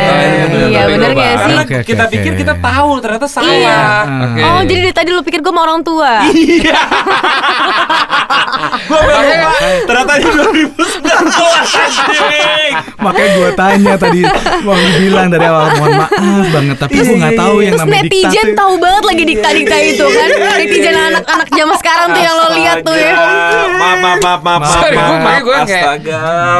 [0.65, 1.57] Iya, bener, gak Karena sih?
[1.61, 3.77] Oke, kita pikir kita tahu ternyata salah Iya.
[4.25, 4.41] Oke.
[4.41, 6.25] Oh, jadi dari tadi lo pikir gue mau orang tua?
[6.33, 6.81] Iya.
[8.81, 9.53] Gue lupa
[9.85, 10.73] ternyata di 2019
[11.77, 12.73] anjing.
[12.97, 14.19] Makanya gue tanya tadi
[14.99, 16.17] bilang dari awal mohon maaf
[16.49, 20.05] banget tapi gue nggak tahu yang Terus namanya Dikta netizen tahu banget lagi dikta-dikta itu
[20.05, 23.13] kan Netizen anak-anak zaman sekarang tuh yang lo lihat tuh ya.
[23.69, 24.73] Maaf, maaf, maaf, maaf, maaf.
[24.75, 26.19] Sorry, makanya gua kayak- Astaga.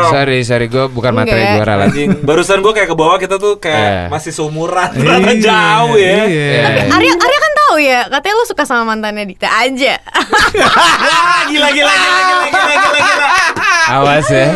[0.09, 1.87] Sorry, sorry gue bukan materi gue ralat.
[1.87, 6.13] Anjing, barusan gue kayak ke bawah kita tuh kayak masih seumuran, ternyata Iya, jauh ya.
[6.25, 6.63] iya.
[6.85, 9.93] Tapi Arya, Arya kan tahu ya Katanya lo suka sama mantannya Dikta aja
[11.49, 13.27] gila, gila, gila, gila, gila, gila, gila.
[13.91, 14.47] Awas ya.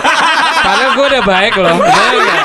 [0.64, 1.74] Padahal gue udah baik loh.
[1.76, 2.42] Bener nggak?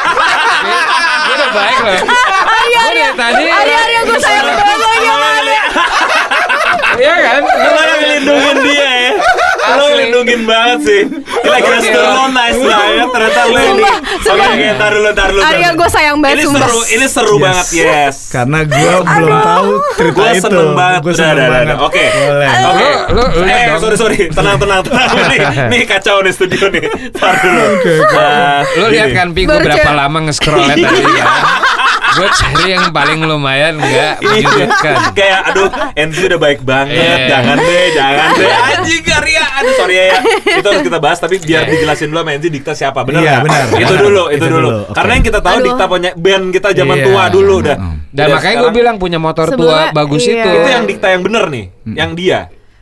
[1.19, 2.00] Gue udah baik loh.
[2.58, 3.44] Arya, dari tadi.
[3.48, 5.62] Arya, Arya gue sayang banget lagi sama Arya
[6.98, 7.42] Iya kan?
[7.46, 8.87] Yang ngelindungin dia
[9.98, 11.02] ya ngelindungin banget sih.
[11.38, 11.90] Kira-kira Oke.
[11.92, 13.04] lo nice lah ya.
[13.08, 13.84] Ternyata lo ini.
[14.28, 15.78] Oke ntar dulu ntar dulu Arya, ntar dulu.
[15.78, 17.44] gue sayang banget, Ini seru Ini seru Yes.
[17.44, 18.16] banget yes.
[18.30, 20.44] Karena gue belum tahu cerita Gue itu.
[20.44, 21.78] seneng banget Gue seneng banget.
[21.80, 22.06] Oke.
[22.68, 22.88] Oke.
[23.10, 24.20] Lu- lu- lu Eh sorry sorry.
[24.30, 25.08] Tenang tenang tenang.
[25.28, 26.84] Nih, nih kacau nih studio nih.
[27.12, 27.66] Ntar dulu.
[28.08, 31.30] Nah, Lu lihat kan Pi gue berapa lama nge-scrollnya tadi kan
[32.10, 34.28] Gue cari yang paling lumayan nggak Iya.
[34.28, 34.96] menyudutkan.
[35.14, 36.98] Kayak aduh Enzi udah baik banget.
[36.98, 37.16] Iya.
[37.30, 38.50] Jangan deh Jangan deh.
[38.68, 39.44] Anjing Arya.
[39.56, 40.19] Aduh sorry ya ya
[40.60, 43.63] Itu harus kita bahas Tapi biar dijelasin dulu sama Enzi Dikta siapa Bener Iya, benar.
[43.69, 43.97] Itu Benar.
[43.97, 44.93] dulu Itu Itu dulu dulu, oke.
[44.93, 45.65] Karena yang kita tahu Aduh.
[45.65, 47.06] Dikta punya band kita zaman Iya.
[47.06, 47.76] tua dulu udah.
[48.08, 50.34] Dan Udah makanya gue bilang punya motor tua Sebelumnya, bagus iya.
[50.38, 52.39] itu Itu yang Dikta yang bener nih Yang dia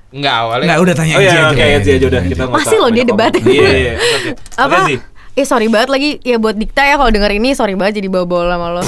[0.09, 1.51] Enggak awalnya Nggak udah tanya Oh Enzi iya aja.
[1.51, 3.31] oke Enzi aja udah Kita nggak Masih loh dia debat.
[3.37, 3.93] Iya iya.
[4.63, 4.77] Apa?
[5.35, 8.55] Eh sorry banget lagi ya buat Dikta ya kalau denger ini sorry banget jadi bawa-bawa
[8.55, 8.83] sama lo.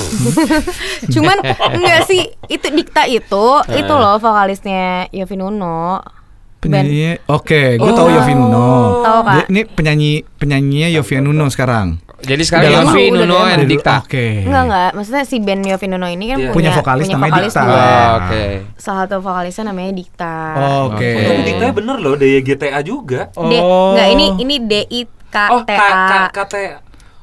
[1.14, 1.38] Cuman
[1.76, 6.00] enggak sih itu Dikta itu itu loh vokalisnya Yovie Nuno.
[6.58, 7.94] Penyanyi, oke, gue Oh.
[7.94, 8.68] tahu Yofi Nuno.
[9.00, 9.34] Tahu, Kak.
[9.36, 12.02] Dia- Ini penyanyi penyanyinya Yofi Nuno sekarang.
[12.18, 12.82] Jadi sekarang Udah.
[12.84, 14.42] Yofi Nuno dulu- Dikta Oke.
[14.42, 16.50] Enggak enggak, maksudnya si band Yovie Nuno ini kan Iya.
[16.50, 17.62] punya Punya vokalis namanya vokalis Dikta.
[17.64, 18.44] Oh, Oke
[18.76, 20.36] Salah satu vokalisnya namanya Dikta.
[20.84, 20.98] Oke.
[20.98, 21.12] Oke.
[21.24, 25.62] Tapi Dikta bener loh Dia GTA juga D, enggak ini ini D I K Oh
[25.62, 26.22] T K- K- A.
[26.34, 26.56] KT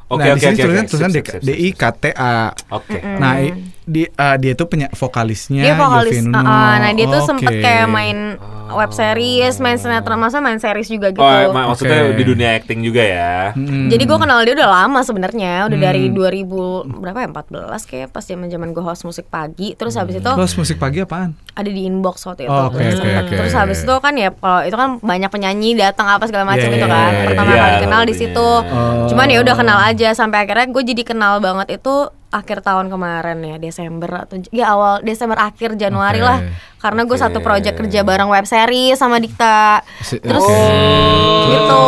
[0.05, 0.91] Oke, nah, oke, di sini oke, tulisan oke.
[0.93, 2.37] tulisan D- D I K T A.
[2.71, 2.99] Oke.
[3.19, 3.35] Nah,
[3.83, 6.13] di eh, dia tuh punya vokalisnya Dia vokalis.
[6.13, 6.45] Yovie uh, Nuno.
[6.45, 7.59] uh, nah dia tuh sempet Oke.
[7.59, 8.19] kayak main
[8.67, 11.21] web series, main sinetron, masa main series juga gitu.
[11.21, 12.15] Oh, mak- maksudnya Oke.
[12.15, 13.35] di dunia acting juga ya.
[13.53, 13.89] Mm.
[13.89, 16.15] Jadi gue kenal dia udah lama sebenarnya, udah dari Hmm.
[16.15, 16.57] 2000
[16.95, 17.45] berapa ya 14
[17.85, 19.75] kayak pas zaman zaman gue host musik pagi.
[19.75, 21.37] Terus habis itu Terus musik pagi apaan?
[21.53, 22.51] ada di inbox waktu itu.
[22.51, 23.35] Oh, oke, sempet- oke.
[23.37, 26.75] Terus habis itu kan ya kalau itu kan banyak penyanyi datang apa segala macam Yeah,
[26.75, 27.11] gitu yeah, kan.
[27.11, 27.61] yeah, Pertama yeah.
[27.61, 28.49] kali kenal di Iya, situ.
[28.65, 29.07] Oh.
[29.07, 31.95] Cuman ya udah kenal aja sampai akhirnya gue jadi kenal banget itu
[32.35, 36.27] akhir tahun kemarin ya Desember atau ya awal Desember akhir Januari Oke.
[36.27, 36.39] lah
[36.83, 37.47] karena gue satu Oke.
[37.47, 40.59] project kerja bareng web series sama Dikta Si- terus oke.
[41.47, 41.87] gitu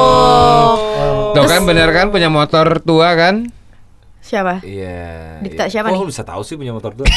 [1.34, 3.50] Tuh kan bener kan punya motor tua kan?
[4.26, 5.38] Siapa Iya.
[5.40, 5.70] Dikta iya.
[5.70, 6.00] siapa Kok nih?
[6.02, 7.06] lu bisa tahu sih punya motor tuh?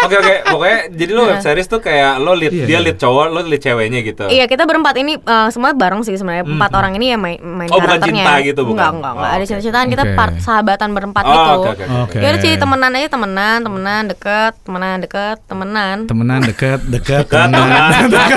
[0.00, 2.80] Oke oke, pokoknya jadi lu web series tuh kayak lo lead Iya, dia iya.
[2.80, 4.24] lead cowok, lo lead ceweknya gitu.
[4.26, 7.68] Iya kita berempat ini eh, semua bareng sih sebenarnya empat orang ini ya main, main
[7.68, 8.80] Oh, bukan cinta gitu, bukan?
[8.80, 10.16] Enggak enggak enggak Oh, ada cinta-cintaan kita Oke.
[10.16, 11.44] part sahabatan berempat Oh, gitu.
[11.44, 11.84] oke, oke, oke.
[12.00, 12.16] Oke.
[12.16, 15.96] Ya udah jadi temenan aja temenan temenan deket temenan deket temenan.
[16.08, 17.90] Temenan deket, deket, Dekat, temenan.
[18.00, 18.28] temenan.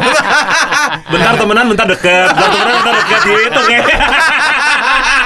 [1.15, 2.27] bentar temenan, bentar deket.
[2.27, 3.85] Bentar temenan, bentar deket gitu kayak.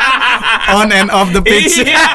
[0.70, 1.80] On and off the pitch.
[1.80, 1.96] Iya.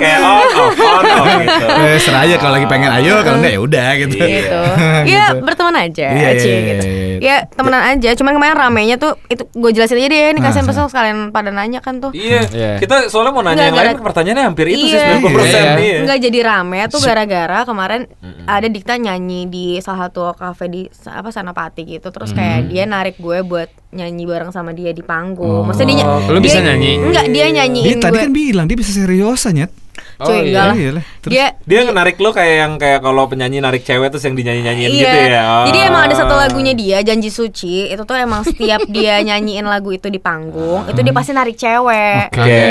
[0.00, 1.66] kayak on off on off gitu.
[1.66, 4.14] Eh, serah aja kalau lagi pengen ayo, kalau enggak ya udah gitu.
[4.16, 4.28] Iya.
[4.30, 4.60] gitu.
[5.06, 6.84] Iya berteman aja, Iya, Ci, iya, gitu.
[6.86, 7.16] iya.
[7.20, 8.10] Ya temenan aja.
[8.14, 10.22] Cuman kemarin ramenya tuh itu gue jelasin aja deh.
[10.32, 12.12] Ini kasihan Ah, besok sekalian pada nanya kan tuh.
[12.12, 12.70] Iya, Iya.
[12.78, 15.18] kita soalnya mau nanya Enggak, yang lain, pertanyaannya hampir itu sih Iya.
[15.18, 15.72] 90% Iya.
[15.76, 15.98] iya.
[16.00, 18.00] Enggak jadi rame tuh gara-gara kemarin
[18.46, 22.08] ada Dikta nyanyi di salah satu kafe di apa Sanapati gitu.
[22.08, 25.64] Terus kayak dia narik gue buat nyanyi bareng sama dia di panggung.
[25.64, 26.92] Maksudnya dia Lu dia- bisa nyanyi?
[26.96, 28.22] Enggak, dia Dia nyanyiin tadi gue.
[28.22, 29.70] kan bilang dia bisa seriosa nyet.
[30.16, 30.74] Cuy, Oh, enggak lah.
[30.74, 31.04] Iya lah.
[31.18, 34.90] Terus Dia Dia narik lo kayak yang kayak kalau penyanyi narik cewek terus yang dinyanyi-nyanyiin
[34.90, 35.00] Iya.
[35.02, 35.42] gitu ya.
[35.42, 35.64] Oh.
[35.66, 39.90] Jadi emang ada satu lagunya dia Janji Suci itu tuh emang setiap dia nyanyiin lagu
[39.90, 42.30] itu di panggung itu dia pasti narik cewek.
[42.30, 42.64] Oke.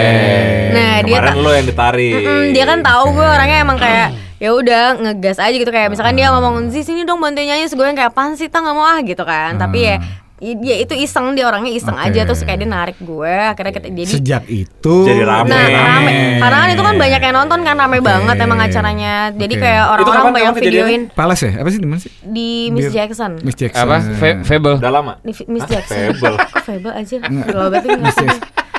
[0.70, 2.14] Nah, dia Kemarin ta- lo yang ditarik.
[2.16, 4.08] Mm-mm, dia kan tahu gue orangnya emang kayak
[4.40, 7.84] ya udah ngegas aja gitu kayak misalkan dia ngomong sih sini dong bantuin nyanyi gue
[7.84, 10.00] yang kayak apaan sih tak nggak mau ah gitu kan tapi ya
[10.40, 12.08] dia itu iseng dia orangnya iseng Oke.
[12.08, 15.52] aja terus kayak dia narik gue akhirnya kita jadi sejak itu Jadi rame.
[15.52, 15.76] Nah, Rame.
[15.76, 16.18] rame.
[16.40, 19.14] Karena kan itu kan banyak yang nonton kan rame banget emang acaranya.
[19.32, 19.62] Jadi Oke.
[19.62, 21.60] kayak orang-orang banyak videoin Palace ya?
[21.60, 22.12] Apa sih di mana sih?
[22.22, 23.32] di Miss Jackson.
[23.42, 23.84] Miss Jackson.
[23.84, 23.96] Apa?
[24.16, 24.80] Fe- Fable.
[24.80, 25.14] Udah lama.
[25.20, 25.68] Di Miss?
[25.68, 26.16] Jackson.
[26.16, 26.36] Fable.
[26.40, 27.18] Kok Fable aja?
[27.28, 28.28] Miss Jackson.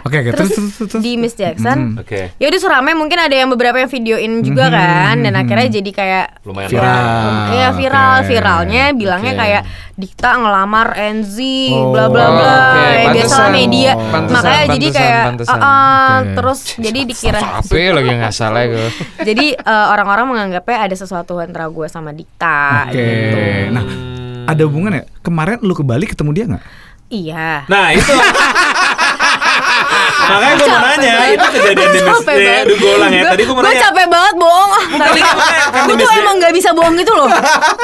[0.02, 0.30] Oke, oke.
[0.30, 0.90] Terus Terus terus terus.
[0.90, 1.02] terus.
[1.02, 1.78] di Miss Jackson.
[1.92, 2.00] Hmm.
[2.00, 2.32] Oke.
[2.34, 6.26] Ya udah serame mungkin ada yang beberapa yang videoin juga kan dan akhirnya jadi kayak
[6.42, 6.84] Lumayan Viral.
[6.86, 7.32] lama.
[7.50, 8.26] Iya viral, Oke.
[8.26, 9.40] viralnya bilangnya Oke.
[9.40, 9.62] kayak
[9.94, 11.92] Dikta ngelamar Enzi, Oh.
[11.92, 12.56] bla bla bla.
[13.10, 13.48] Biasalah pantesan.
[13.52, 13.90] media.
[13.92, 15.52] Pantesan, Makanya jadi pantesan, kayak pantesan.
[15.52, 16.32] "Ah, ah," Oke.
[16.32, 18.88] terus jadi dikira Apa lagi nggak salah gue.
[19.28, 22.96] jadi eh, orang-orang menganggapnya ada sesuatu antara gue sama Dikta Oke.
[22.96, 23.38] gitu.
[23.70, 23.84] Nah,
[24.46, 25.04] ada hubungan ya?
[25.20, 26.64] Kemarin lu ke Bali ketemu dia nggak?
[27.10, 27.66] Iya.
[27.66, 28.06] Nah itu
[30.30, 32.60] Makanya gue mau nanya Itu kejadian di banget.
[32.60, 33.82] Aduh gue ulang ya Tadi gue mau Gue nanya.
[33.84, 34.70] capek banget bohong.
[34.70, 34.84] Ah.
[35.00, 37.28] Tapi kan gue tuh emang gak bisa bohong gitu loh.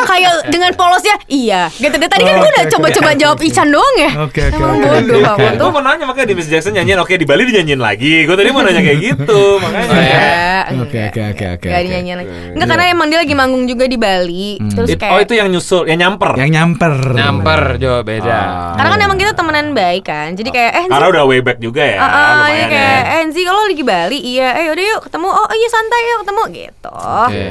[0.04, 1.62] Kayak dengan polosnya Iya.
[1.72, 4.11] Gitu deh Tadi kan gue udah coba-coba jawab Ican doang ya.
[4.22, 6.98] Oke, oke, Emang oke, bodoh tuh Gue mau nanya makanya di Miss Jackson nyanyiin.
[6.98, 8.24] Oke di Bali dinyanyiin lagi.
[8.24, 9.87] Gue tadi mau nanya kayak gitu Makanya.
[9.87, 10.35] Oh, ya.
[10.66, 12.30] Enggak, Oke, oke, oke, oke, Gak dinyanyiin lagi.
[12.52, 14.46] Enggak karena emang dia lagi manggung juga di Bali.
[14.64, 16.30] Terus It- kayak Oh itu yang nyusul Yang nyamper?
[16.37, 16.94] Yang nyamper.
[17.12, 18.38] Nyamper Jo beda.
[18.74, 20.28] Karena kan emang kita temenan baik kan.
[20.32, 21.98] Jadi kayak eh Karena udah way back juga ya.
[21.98, 25.01] Ah, ah, Lumayan ya ya kayak eh Enzi kalau lagi Bali iya eh udah yuk
[25.09, 27.46] ketemu oh iya santai yuk ketemu gitu Oke.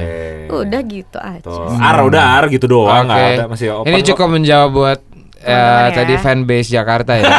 [0.46, 1.70] udah gitu aja Tuh.
[1.76, 4.08] Ar udah ar gitu doang nggak ada masih open Ini kok.
[4.14, 5.00] cukup menjawab buat
[5.46, 5.96] eh, Teman-teman ya.
[5.96, 7.26] tadi fanbase Jakarta ya.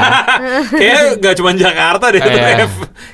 [0.73, 2.31] Kayaknya gak cuma Jakarta deh Iya.
[2.31, 2.69] kayak,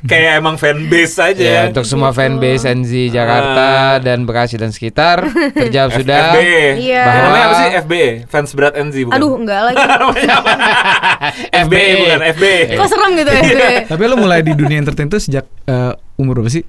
[0.04, 5.90] kayak emang fanbase aja ya, untuk semua fanbase NZ Jakarta dan Bekasi dan sekitar terjawab
[5.98, 6.22] sudah.
[6.30, 6.38] FB
[6.78, 7.02] Iya.
[7.02, 7.92] Yang namanya apa sih FB
[8.26, 9.76] Fans berat NZ bukan aduh enggak lagi?
[11.62, 13.72] FB bukan FB kok serem gitu ya gue?
[13.86, 16.62] Tapi lu mulai di dunia entertain tuh sejak eh, umur berapa sih?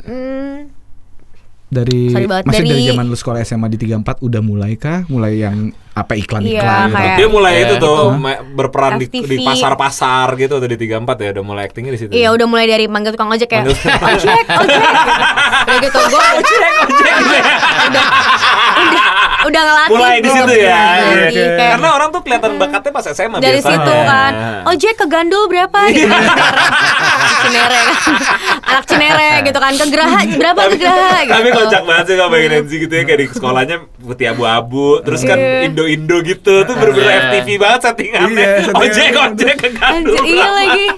[0.00, 0.72] Hmm,
[1.68, 5.04] Dari masih dari, dari- zaman lu sekolah SMA di 34 udah mulai kah?
[5.04, 6.94] Mulai yang apa iklan-iklan Iya, gitu?
[6.94, 7.62] kayak- Dia mulai Iya.
[7.64, 8.14] itu tuh Itu.
[8.16, 9.26] ma- berperan di, FTV.
[9.26, 12.10] di pasar-pasar gitu tuh di 34 ya udah mulai actingnya di situ.
[12.10, 14.82] iya udah mulai dari manggil tukang ojek kayak Manggil- ojek ojek
[15.66, 18.04] udah gitu gue ojek ojek udah
[18.78, 19.06] udah
[19.40, 20.82] udah ngelatih mulai di situ ya.
[21.24, 21.26] Iya.
[21.28, 23.78] kayak- Karena orang tuh kelihatan bakatnya pas SMA dari biasanya.
[23.78, 24.32] situ kan
[24.66, 26.10] ojek ke gandul berapa gitu
[27.40, 27.80] Cinere
[28.64, 31.32] anak Cinere gitu kan ke Geraha berapa ke Geraha gitu.
[31.32, 35.22] Tapi kocak banget sih kalau bayangin Enzi gitu ya Kayak di sekolahnya putih abu-abu Terus
[35.22, 35.66] kan Iya.
[35.66, 37.20] Indo-Indo gitu Tuh bener-bener Iya.
[37.24, 38.82] FTV banget settingannya Iya, settingan.
[38.84, 40.86] Ojek, ojek ke Gandul Anjir, iya lagi.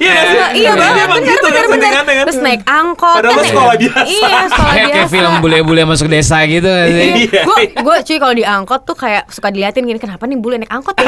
[0.00, 0.16] Iya?
[0.16, 1.74] Iya, iya Dia banget, emang bener, gitu kan bener, bener.
[1.74, 3.16] settingannya kan Terus naik angkot.
[3.16, 4.00] Padahal kan sekolah biasa.
[4.02, 4.96] Iya, sekolah Kayak biasa.
[4.96, 7.08] kayak film bule-bule masuk desa gitu sih.
[7.22, 7.42] Iya.
[7.42, 10.70] gue gue cuy kalau di angkot tuh kayak suka diliatin gini kenapa nih bule naik
[10.70, 11.04] angkot ya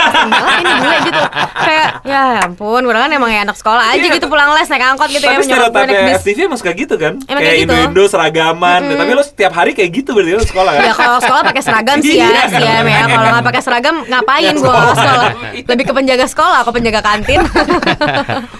[0.58, 1.20] ini bule gitu
[1.54, 4.12] kayak ya ampun gue kan emang ya anak sekolah aja Iya.
[4.12, 6.94] gitu pulang les naik angkot gitu ya Tapi gue naik bis FTV emang suka gitu
[6.96, 7.72] kan kayak gitu.
[7.72, 11.42] Indo-Indo seragaman Tapi lo setiap hari kayak gitu berarti lo sekolah kan ya kalau sekolah
[11.44, 12.42] pakai seragam sih ya Iya.
[12.48, 13.02] sih ya ya.
[13.06, 15.30] Kalau nggak pakai seragam ngapain gue kalau sekolah?
[15.64, 17.40] Lebih ke penjaga sekolah aku penjaga kantin?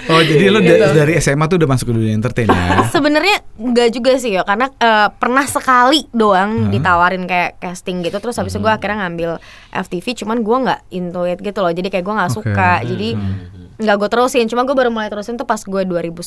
[0.04, 0.76] Oh jadi lo Gitu.
[0.76, 2.84] da- dari SMA tuh udah masuk ke dunia entertain ya?
[2.94, 8.18] sebenarnya nggak juga sih ya karena eh, pernah sekali doang ditawarin kayak casting gitu.
[8.18, 9.30] Terus habis itu gue akhirnya ngambil
[9.72, 11.70] FTV cuman gue nggak into it gitu loh.
[11.70, 12.36] Jadi kayak gue nggak Oke.
[12.42, 13.08] suka jadi
[13.82, 16.22] nggak gue terusin cuma gue baru mulai terusin tuh pas gue 2010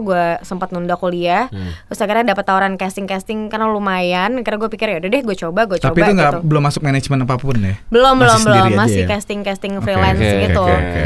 [0.00, 1.50] gue sempat nunda kuliah
[1.90, 5.36] terus akhirnya dapat tawaran casting casting karena lumayan akhirnya gue pikir ya udah deh gue
[5.36, 7.74] coba gue coba Tapi itu nggak gitu belum masuk manajemen apa pun ya?
[7.90, 9.08] belum Masih belum belum masih ya?
[9.10, 11.04] casting casting freelance oke, gitu oke, oke.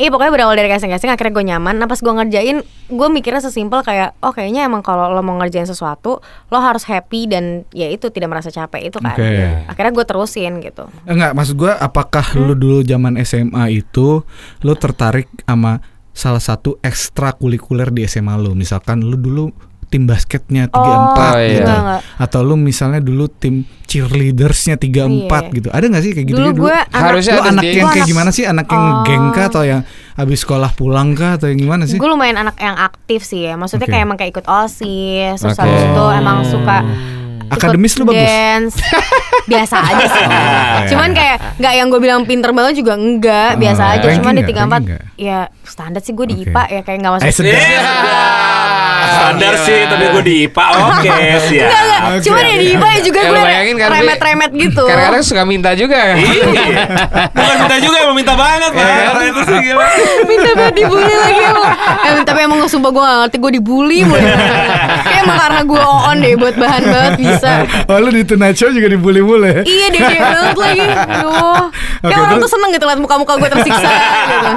[0.00, 3.84] Iya pokoknya berawal dari casting-casting akhirnya gue nyaman Nah pas gue ngerjain gue mikirnya sesimpel
[3.84, 8.08] kayak Oh kayaknya emang kalau lo mau ngerjain sesuatu Lo harus happy dan ya itu
[8.08, 9.68] tidak merasa capek itu kan Oke.
[9.68, 14.24] Akhirnya gue terusin gitu Enggak, maksud gua apakah lu dulu zaman SMA itu
[14.64, 15.84] lu tertarik sama
[16.16, 18.56] salah satu ekstrakurikuler di SMA lu?
[18.56, 19.52] Misalkan lu dulu
[19.90, 20.86] tim basketnya 34 Oh,
[21.36, 21.50] iya.
[21.52, 21.66] gitu.
[21.68, 22.00] Enggak.
[22.16, 25.02] Atau lu misalnya dulu tim cheerleadersnya 34
[25.42, 25.50] Iya.
[25.52, 25.68] gitu.
[25.68, 28.44] Ada nggak sih kayak gitu Dulu gue Harusnya Lu ada anak yang kayak gimana sih?
[28.44, 29.02] Anak yang Oh.
[29.02, 29.82] geng kah atau yang
[30.14, 31.98] habis sekolah pulang kah atau yang gimana sih?
[31.98, 33.92] Gue lumayan anak yang aktif sih ya Maksudnya Oke.
[33.92, 35.60] kayak emang kayak ikut OSIS Terus Oke.
[35.60, 38.22] habis itu emang suka ikut Akademis lu bagus?
[38.22, 38.76] dance
[39.50, 40.86] Biasa aja sih iya.
[40.86, 44.46] Cuman kayak Gak yang gue bilang pinter banget juga enggak Biasa Ah, aja Cuman di
[44.46, 44.54] nggak?
[44.54, 45.02] 34 Ranking nggak?
[45.18, 46.46] Ya standar sih gue di Oke.
[46.46, 47.34] IPA ya Kayak gak masuk Eh.
[47.42, 48.39] Iya.
[49.02, 49.64] Standar Gila.
[49.64, 51.10] sih, tapi gue di IPA Oke,
[51.48, 52.00] siap Enggak, enggak.
[52.02, 52.22] Oke.
[52.22, 53.40] Cuman ya di IPA ya juga Ya, gue
[53.76, 54.84] kan, remet-remet gitu.
[54.84, 56.16] Kadang-kadang suka minta juga kan.
[56.16, 56.44] Iya.
[57.30, 58.86] Bukan minta juga, emang minta banget Iya.
[59.10, 59.84] Pak Itu sih gila
[60.24, 61.66] Minta banget dibully lagi emang.
[62.00, 64.20] Eh, tapi emang sumpah gue gak ngerti gue dibully mulu.
[65.00, 67.50] Kayak emang karena gue on deh buat bahan banget bisa.
[67.86, 69.62] Oh lu di Tonight Show juga dibully mulu ya?
[69.62, 70.82] Iya deh deh banget lagi.
[70.82, 71.62] Aduh.
[72.00, 74.50] Kayak Oke, orang tuh seneng gitu liat muka-muka gue tersiksa gitu.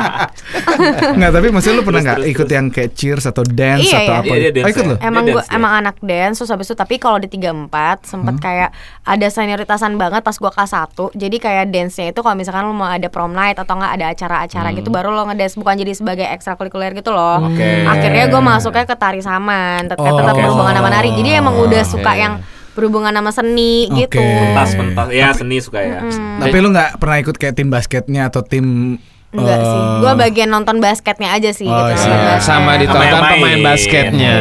[1.14, 4.22] Enggak, tapi maksudnya lu pernah nggak ikut yang kayak cheers atau dance Iya, atau iya.
[4.22, 4.34] apa?
[4.34, 4.90] Iya, dia dance oh, ikut ya.
[4.90, 4.96] lu?
[5.00, 5.56] Emang Dia gue dance ya?
[5.56, 7.72] emang anak dance terus habis itu tapi kalau di 34
[8.04, 8.70] sempet kayak
[9.02, 12.86] ada senioritasan banget pas gue kelas 1 jadi kayak dance-nya itu kalau misalkan lo mau
[12.86, 16.92] ada prom night atau nggak ada acara-acara gitu baru lo ngedance bukan jadi sebagai ekstrakurikuler
[16.94, 17.84] gitu loh Oke.
[17.84, 20.42] akhirnya gue masuknya ke tari saman tet- Oh, tetap oke.
[20.42, 21.90] berhubungan sama nari jadi emang udah Oke.
[21.90, 22.34] suka yang
[22.74, 24.10] berhubungan sama seni Oke.
[24.10, 26.02] gitu Pentas, pentas Ya, seni suka ya
[26.42, 28.98] Tapi lu nggak pernah ikut kayak tim basketnya atau tim
[29.34, 32.16] enggak eh, sih gue bagian nonton basketnya aja sih Oh, gitu iya.
[32.16, 33.62] Iya, sama ditonton pemain main.
[33.62, 34.34] basketnya.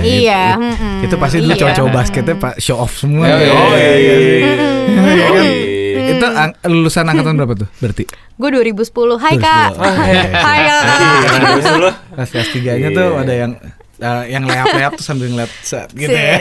[0.00, 0.96] Iya, Itu, mm-mm.
[1.02, 1.58] itu pasti dulu Iya.
[1.58, 3.24] cowok-cowok basketnya pak show off semua.
[3.24, 3.36] Oh, ya.
[3.38, 3.52] iya.
[3.54, 4.36] Oh iya iya iya.
[4.84, 5.44] Iya Oh, kan?
[5.46, 6.10] iya.
[6.10, 7.68] Itu ang- lulusan angkatan berapa tuh?
[7.78, 8.84] Berarti gue 2010
[9.16, 10.44] hai kak 2010.
[10.44, 13.22] hai kakak Terus dulu kelas kelas tiganya tuh Iya.
[13.22, 13.52] ada yang
[13.96, 16.36] eh, yang leap-leap tuh sambil ngeliat set gitu ya.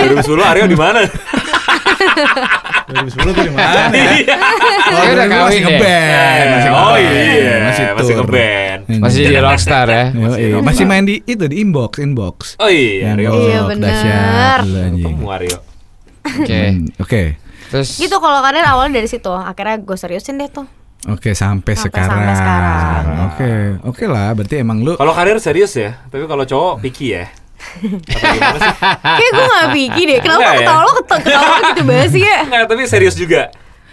[0.00, 1.04] 2010 Aryo di mana?
[2.00, 3.86] 2010 tuh di mana?
[3.90, 4.36] Iya.
[4.90, 5.62] Oh, Dia udah 2010 masih kawin deh.
[5.62, 8.80] ngeband, masih Oh iya, masih masih ngeband.
[8.98, 10.04] Masih jadi rockstar ya.
[10.10, 10.56] Iya.
[10.60, 12.36] Masih main di itu di inbox, inbox.
[12.56, 13.14] Oh iya.
[13.14, 15.04] Inbox, Iya, dulu anjing.
[15.06, 15.58] Ketemu Aryo.
[16.20, 16.60] Oke.
[16.98, 17.22] Oke.
[17.70, 20.66] Terus gitu kalau karir awalnya dari situ akhirnya gue seriusin deh tuh
[21.06, 22.12] Oke, sampai, Sampai- sekarang.
[22.12, 23.04] sampai sekarang.
[23.24, 23.50] Oke,
[23.86, 24.36] oke lah.
[24.36, 27.24] Berarti emang lu Kalau karir serius ya, tapi kalau cowok picky ya.
[29.18, 30.60] Kayak gue gak pikir deh kenapa Enggak ya?
[30.60, 33.42] ketawa lo ketawa, ketawa gitu sih ya Enggak, tapi serius juga.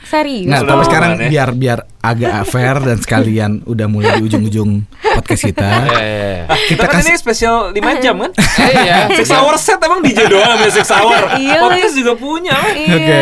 [0.03, 1.30] serius Nah, tapi sekarang ya?
[1.30, 4.82] biar biar agak fair dan sekalian udah mulai di ujung-ujung
[5.13, 5.67] podcast kita.
[5.67, 6.43] Iya, iya, iya.
[6.65, 8.32] Kita kan kasih ini spesial 5 jam kan?
[8.58, 8.98] Iya.
[9.13, 11.20] Six hour set emang DJ doang ambil six hour.
[11.38, 12.56] Iya, Podcast juga punya.
[12.56, 12.74] kan?
[12.74, 12.96] Iya.
[12.96, 13.20] Oke.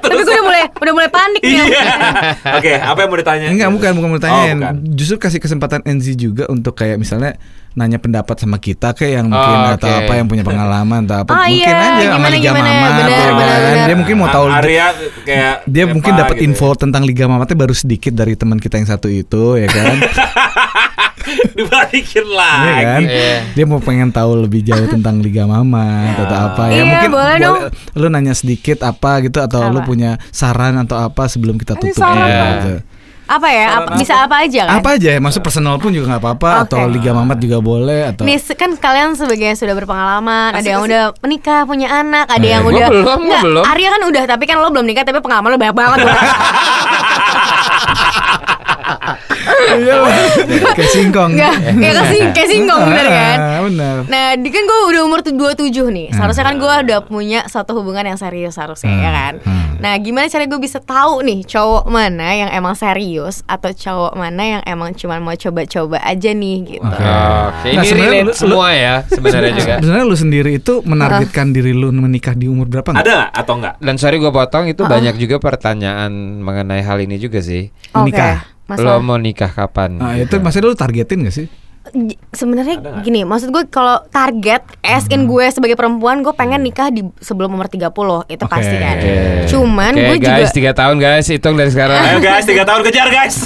[0.00, 1.82] tapi gue udah mulai udah mulai panik nih Iya.
[2.56, 3.46] Oke, apa yang mau ditanya?
[3.48, 4.56] Enggak, bukan bukan mau tanyain.
[4.56, 4.74] Oh, bukan.
[4.94, 7.36] Justru kasih kesempatan NZ juga untuk kayak misalnya
[7.74, 9.98] nanya pendapat sama kita kayak yang mungkin Oh, atau oke.
[10.00, 12.70] apa yang punya pengalaman atau apa Oh, mungkin iya, aja sama Liga gimana.
[12.70, 13.74] Mamat Benar, ya kan.
[13.84, 14.86] Dia mungkin mau tahu Arya
[15.24, 18.88] kayak dia mungkin dapat gitu info tentang Liga Mamatnya baru sedikit dari teman kita yang
[18.88, 19.96] satu itu ya kan.
[21.54, 22.84] Dibalikin Iya lagi.
[22.84, 23.00] kan?
[23.02, 23.36] Iya.
[23.54, 27.36] Dia mau pengen tahu lebih jauh tentang Liga Mamat atau apa ya Iya, mungkin boleh
[27.38, 27.58] dong.
[27.94, 29.86] lu nanya sedikit apa gitu atau lu Apa?
[29.86, 32.46] punya saran atau apa sebelum kita tutup ya, apa?
[32.54, 32.74] gitu.
[33.24, 36.22] apa ya apa, bisa apa aja kan Apa aja ya, maksud personal pun juga nggak
[36.22, 36.64] apa-apa Oke.
[36.68, 40.68] atau Liga Mamat juga boleh atau Nih kan kalian sebagai yang sudah berpengalaman, ada Asik,
[40.68, 40.88] yang asik.
[40.92, 43.64] udah menikah, punya anak, ada yang Gua udah belum, gua Nggak, belum.
[43.64, 45.98] Arya kan udah, tapi kan lo belum nikah, tapi pengalaman lo banyak banget.
[49.74, 49.96] Iya.
[50.72, 51.30] Kayak singkong.
[51.32, 53.36] Enggak, kayak kesing, kayak singkong bener kan?
[53.36, 53.96] Ah, Bener.
[54.06, 56.08] Nah, di kan gue udah umur tu- 27 nih.
[56.10, 59.34] Seharusnya kan gue udah punya satu hubungan yang serius harusnya ya kan.
[59.76, 64.42] Nah, gimana cara gue bisa tahu nih cowok mana yang emang serius atau cowok mana
[64.50, 66.84] yang emang cuma mau coba-coba aja nih gitu.
[66.84, 69.74] Oke, Nah, ini sebenarnya relate lu- semua ya sebenarnya juga.
[69.78, 72.94] Sebenarnya lu sendiri itu menargetkan diri lu menikah di umur berapa?
[72.94, 73.74] Ada atau enggak?
[73.78, 77.68] Dan sorry gue potong itu banyak juga pertanyaan mengenai hal ini juga sih.
[77.92, 78.53] Oke, Nikah.
[78.66, 79.96] Masalah- Lo mau nikah kapan?
[79.96, 81.46] Nah, itu maksudnya lu targetin gak sih?
[82.32, 87.04] Sebenarnya gini, maksud gue kalau target as in gue sebagai perempuan gue pengen nikah di
[87.20, 87.92] sebelum umur 30
[88.26, 88.48] itu Oke.
[88.48, 88.96] pasti kan.
[89.44, 92.00] Cuman Oke, gue juga guys, tiga tahun guys, hitung dari sekarang.
[92.00, 93.36] Ayo guys, tiga tahun kejar guys.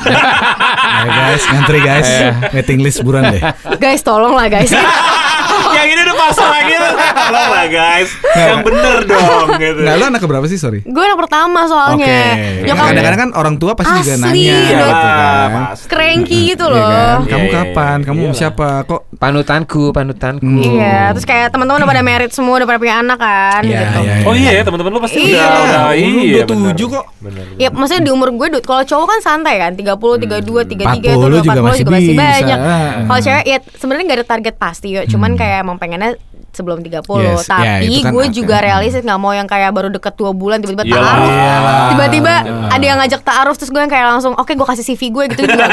[1.02, 2.08] Ayo guys, ngantri guys.
[2.54, 3.42] Waiting list buruan deh.
[3.76, 4.70] guys tolong lah guys.
[5.78, 6.92] yang ini udah pasang lagi tuh.
[6.94, 8.08] Tolong lah guys.
[8.34, 9.80] Yang bener dong gitu.
[9.80, 10.80] Nggak, lu anak keberapa sih, sorry?
[10.80, 11.70] gue anak pertama Oke.
[11.70, 12.18] soalnya.
[12.62, 15.48] Nyokap Kadang-kadang kan orang tua pasti juga Asli, nanya Iya gitu kan.
[15.84, 16.88] cranky gitu Iya loh.
[16.88, 17.18] kan?
[17.24, 17.96] Kamu Iya, iya, kapan?
[17.96, 18.06] iya.
[18.06, 18.36] Kamu Iyalah.
[18.36, 18.68] siapa?
[18.84, 20.46] Kok Panutanku, panutanku.
[20.46, 20.62] Hmm.
[20.62, 23.98] Iya, terus kayak teman-teman udah pada merit semua, udah pada punya anak kan Iya, gitu.
[23.98, 25.42] iya, Oh iya ya teman-teman lu pasti Iya.
[25.42, 27.04] udah udah iya udah tujuh kok.
[27.18, 27.58] Bener, bener.
[27.58, 31.42] Ya maksudnya di umur gue kalau cowok kan santai kan 30, 32, 33 itu 40
[31.42, 32.58] juga 40 masih juga masih banyak.
[32.62, 33.06] Hmm.
[33.10, 36.14] Kalau cewek ya sebenarnya nggak ada target pasti ya, cuman kayak emang pengennya
[36.58, 39.88] sebelum 30 Yes, ya, Tapi itu kan gue juga realistis nggak mau yang kayak baru
[39.88, 41.30] deket 2 bulan tiba-tiba ta'aruf.
[41.88, 42.34] Tiba-tiba
[42.68, 45.42] ada yang ngajak ta'aruf Terus gue yang kayak langsung Oke gue kasih CV gue gitu
[45.46, 45.66] juga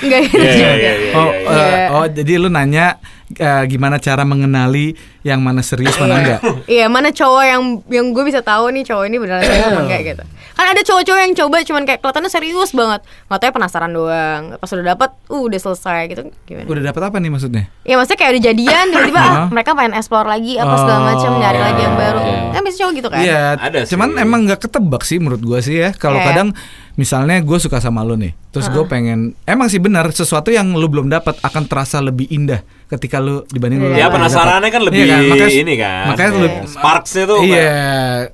[0.00, 0.64] Enggak gitu Iya, juga.
[0.64, 1.12] iya, iya, iya,
[1.44, 1.86] Iya.
[1.92, 2.96] oh, jadi lu nanya
[3.32, 6.40] eh, gimana cara mengenali yang mana serius mana enggak?
[6.66, 10.00] Iya mana cowok yang yang gue bisa tahu nih cowok ini beneran serius apa enggak
[10.04, 10.24] gitu.
[10.54, 13.00] Kan ada cowok-cowok yang coba cuman kayak kelihatannya serius banget.
[13.26, 14.42] Nggak tahu ya penasaran doang.
[14.54, 16.66] Pas udah dapet, uh udah selesai gitu gimana?
[16.68, 17.64] Udah dapat apa nih maksudnya?
[17.82, 19.46] Ya maksudnya kayak udah jadian tiba-tiba ah, Hah?
[19.50, 22.20] mereka pengen explore lagi apa segala Oh, macam nyari lagi yang baru.
[22.20, 22.38] iya.
[22.52, 23.18] Kan bisa cowok gitu kan?
[23.18, 23.90] Iya, Ada sih.
[23.92, 25.90] cuman emang nggak ketebak sih menurut gua sih ya.
[25.90, 26.26] Kalau Iya.
[26.28, 26.48] kadang
[26.94, 30.86] misalnya gue suka sama lu nih, terus gue pengen, emang sih benar sesuatu yang lu
[30.86, 33.94] belum dapat akan terasa lebih indah ketika lu dibanding lu.
[33.94, 36.04] Ya lu penasarannya kan lebih Iya makanya- ini kan.
[36.14, 36.40] Makanya Iya.
[36.40, 37.70] lu- Sparks-nya tuh Iya.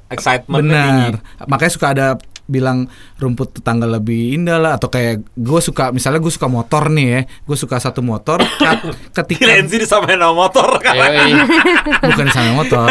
[0.08, 1.14] excitement-nya Benar.
[1.46, 2.06] Makanya suka ada
[2.50, 7.06] bilang rumput tetangga lebih indah lah atau kayak gue suka misalnya gue suka motor nih
[7.06, 8.42] ya gue suka satu motor
[9.16, 10.94] ketika Kirain sih disamain sama motor kan.
[12.10, 12.86] Bukan sama motor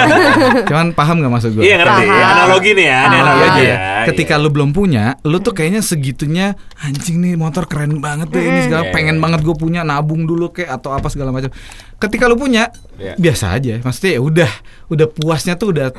[0.65, 2.03] cuman paham nggak maksud gue Iya ngerti.
[2.07, 2.29] Paham.
[2.31, 3.67] Analogi nih ya, analogi aja ya.
[3.67, 3.77] ya.
[4.07, 8.63] Ketika lu belum punya, lu tuh kayaknya segitunya anjing nih motor keren banget deh ini
[8.65, 9.23] segala Iya, pengen iya.
[9.27, 11.51] banget gue punya nabung dulu kayak atau apa segala macam.
[11.99, 13.19] Ketika lu punya Iya.
[13.19, 14.51] biasa aja, maksudnya ya udah
[14.87, 15.91] udah puasnya tuh udah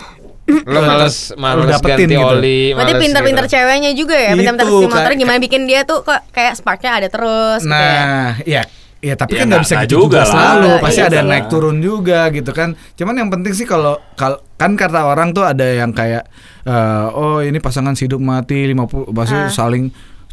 [0.65, 2.27] Lo males males dapetin ganti gitu.
[2.29, 2.61] oli.
[2.73, 3.55] Berarti pinter-pinter gitu.
[3.55, 7.61] ceweknya juga ya, pinter-pinter si motor gimana bikin dia tuh kok kayak sparknya ada terus
[7.61, 8.03] gitu ya.
[8.03, 8.63] Nah, ya
[9.01, 10.29] Ya tapi Ya, kan nggak bisa gitu juga, juga lah.
[10.29, 11.25] selalu, Nggak pasti juga ada lah.
[11.27, 12.69] naik turun juga gitu kan.
[12.93, 16.29] Cuman yang penting sih kalau kal- kan kata orang tuh ada yang kayak
[16.63, 19.49] eh, oh ini pasangan hidup mati 50 maksudnya Ah.
[19.49, 19.89] saling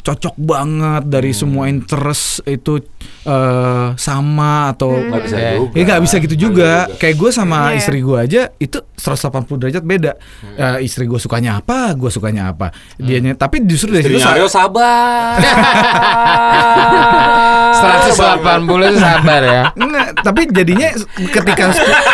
[0.07, 1.37] cocok banget dari Hmm.
[1.37, 2.79] semua interest itu
[3.27, 5.51] eh, sama atau Nggak bisa Iya.
[5.59, 5.75] juga.
[5.75, 6.71] Ya nggak bisa gitu juga.
[6.95, 7.75] Kayak gue sama Iya.
[7.75, 10.11] istri gue aja itu 180 derajat beda.
[10.15, 10.55] Hmm.
[10.55, 12.71] Eh, istri gue sukanya apa, gue sukanya apa.
[12.95, 15.43] Dianya tapi justru dari situ Aryo sabar.
[17.77, 19.63] 180 itu sabar ya.
[19.73, 21.63] Enggak, tapi jadinya ketika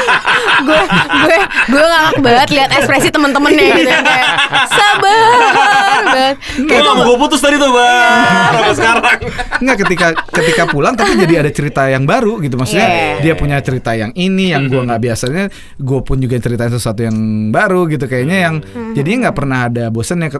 [0.67, 0.81] gue
[1.23, 1.37] gue
[1.69, 4.27] gue ngakak banget lihat ekspresi temen-temennya gitu ya, kayak
[4.69, 5.19] sabar
[6.03, 6.35] banget.
[6.59, 8.51] Gue mau gue putus tadi tuh bang.
[8.53, 9.17] Sampai sekarang.
[9.59, 12.55] Enggak ketika ketika pulang tapi jadi ada cerita yang baru gitu.
[12.55, 13.15] Maksudnya Iya.
[13.23, 15.47] dia punya cerita yang ini yang gua nggak biasanya
[15.79, 17.15] gue pun juga ceritain sesuatu yang
[17.49, 18.05] baru gitu.
[18.05, 18.55] Kayaknya yang
[18.93, 20.39] jadinya nggak pernah ada bosannya ke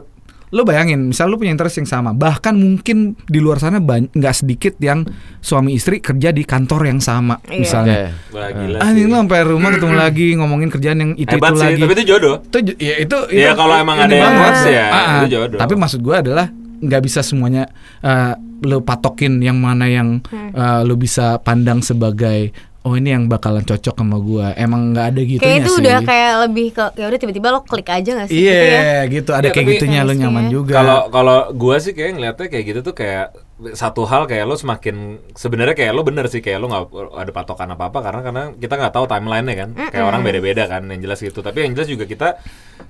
[0.54, 4.78] lo bayangin misal lo punya interest yang sama bahkan mungkin di luar sana nggak sedikit
[4.78, 5.02] yang
[5.38, 7.58] suami istri kerja di kantor yang sama Iya.
[7.58, 7.96] misalnya
[8.30, 11.58] Wah gila ah ini lo sampai rumah ketemu lagi ngomongin kerjaan yang itu Hebat itu
[11.58, 14.54] sih lagi Tapi itu jodoh itu ya itu Iya, itu kalau emang ada yang banget.
[14.70, 15.16] ya, Ah, ah.
[15.18, 15.58] itu jodoh.
[15.58, 17.66] tapi maksud gue adalah nggak bisa semuanya
[17.98, 23.64] eh, lo patokin yang mana yang eh, lo bisa pandang sebagai oh ini yang bakalan
[23.64, 25.80] cocok sama gue emang nggak ada gitunya kayak itu sih.
[25.80, 28.44] udah kayak lebih ke ya udah tiba-tiba lo klik aja gak sih?
[28.44, 28.82] Iya gitu ya?
[29.08, 29.30] gitu.
[29.32, 30.74] Ada Iya, kayak gitunya lo nyaman juga.
[30.76, 33.32] Kalau kalau gua sih kayak ngeliatnya kayak gitu tuh kayak
[33.72, 36.84] satu hal kayak lo semakin sebenarnya kayak lo bener sih kayak lo nggak
[37.16, 39.70] ada patokan apa apa karena karena kita nggak tahu timelinenya kan.
[39.88, 41.40] Kayak orang beda-beda kan yang jelas gitu.
[41.40, 42.36] Tapi yang jelas juga kita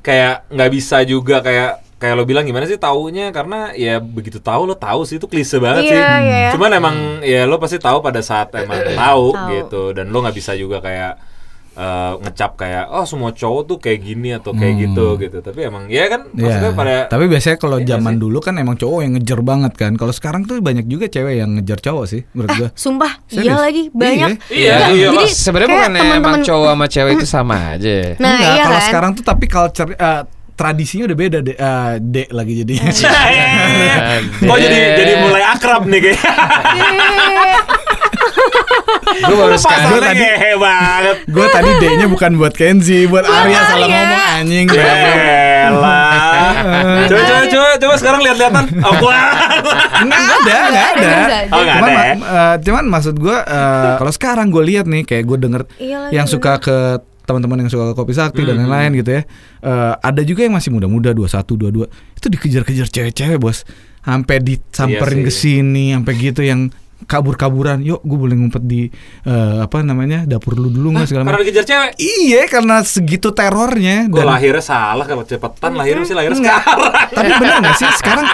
[0.02, 4.66] kayak nggak bisa juga kayak kayak lo bilang gimana sih taunya karena ya begitu tahu
[4.66, 6.50] lo tahu sih itu klise banget sih Iya, iya.
[6.52, 9.48] cuman emang ya lo pasti tahu pada saat emang tahu Tahu.
[9.50, 11.16] gitu dan lo nggak bisa juga kayak
[11.74, 15.88] eh, ngecap kayak oh semua cowok tuh kayak gini atau kayak gitu gitu tapi emang
[15.88, 16.76] ya kan maksudnya Iya.
[16.76, 18.20] pada tapi biasanya kalau Iya zaman sih.
[18.20, 21.50] dulu kan emang cowok yang ngejar banget kan kalau sekarang tuh banyak juga cewek yang
[21.52, 23.42] ngejar cowok sih menurut gua sumpah Serius?
[23.44, 25.08] iya lagi banyak Iya, Enggak, iya.
[25.10, 27.96] jadi Sebenarnya bukan emang cowok sama cewek itu sama aja.
[28.14, 30.22] nah Enggak, iya kalau kan sekarang tuh tapi culture eh,
[30.54, 31.54] tradisinya udah beda deh.
[31.54, 32.90] Eh, dek lagi jadinya.
[34.40, 36.20] Kok jadi jadi mulai akrab nih kayak.
[39.14, 41.16] Gue baru sekarang Pasalnya tadi- ngehe banget.
[41.28, 43.94] Gue tadi D-nya bukan buat Kenzi, buat Arya salah Arya.
[43.94, 44.66] ngomong anjing.
[44.74, 46.52] Elah.
[47.08, 48.64] Coba coba coba coba sekarang lihat-lihatan.
[48.80, 49.28] Oh, wah.
[50.02, 51.08] Nggak ada, nggak ada.
[51.46, 51.94] Oh, cuman, ya?
[51.94, 56.00] ma- eh, cuman maksud gue, eh, kalau sekarang gue lihat nih, kayak gue denger Iya
[56.10, 56.76] yang suka ke
[57.24, 59.22] teman-teman yang suka ke kopi sakti dan lain-lain gitu ya.
[59.64, 63.64] Eh, ada juga yang masih muda-muda 21, 22 itu dikejar-kejar cewek-cewek bos,
[64.04, 66.68] sampai disamperin Iya ke sini, sampai gitu yang
[67.04, 67.82] kabur-kaburan.
[67.82, 68.86] Yuk, gue boleh ngumpet di
[69.26, 71.46] eh, apa namanya dapur lu dulu nggak segala Karena macam.
[71.46, 71.90] dikejar cewek.
[71.98, 74.06] Iya, karena segitu terornya.
[74.06, 76.62] Gue Dan- lahirnya salah kalau cepetan lahir sih lahir Enggak.
[76.62, 76.92] sekarang.
[77.10, 78.24] Tapi benar nggak sih sekarang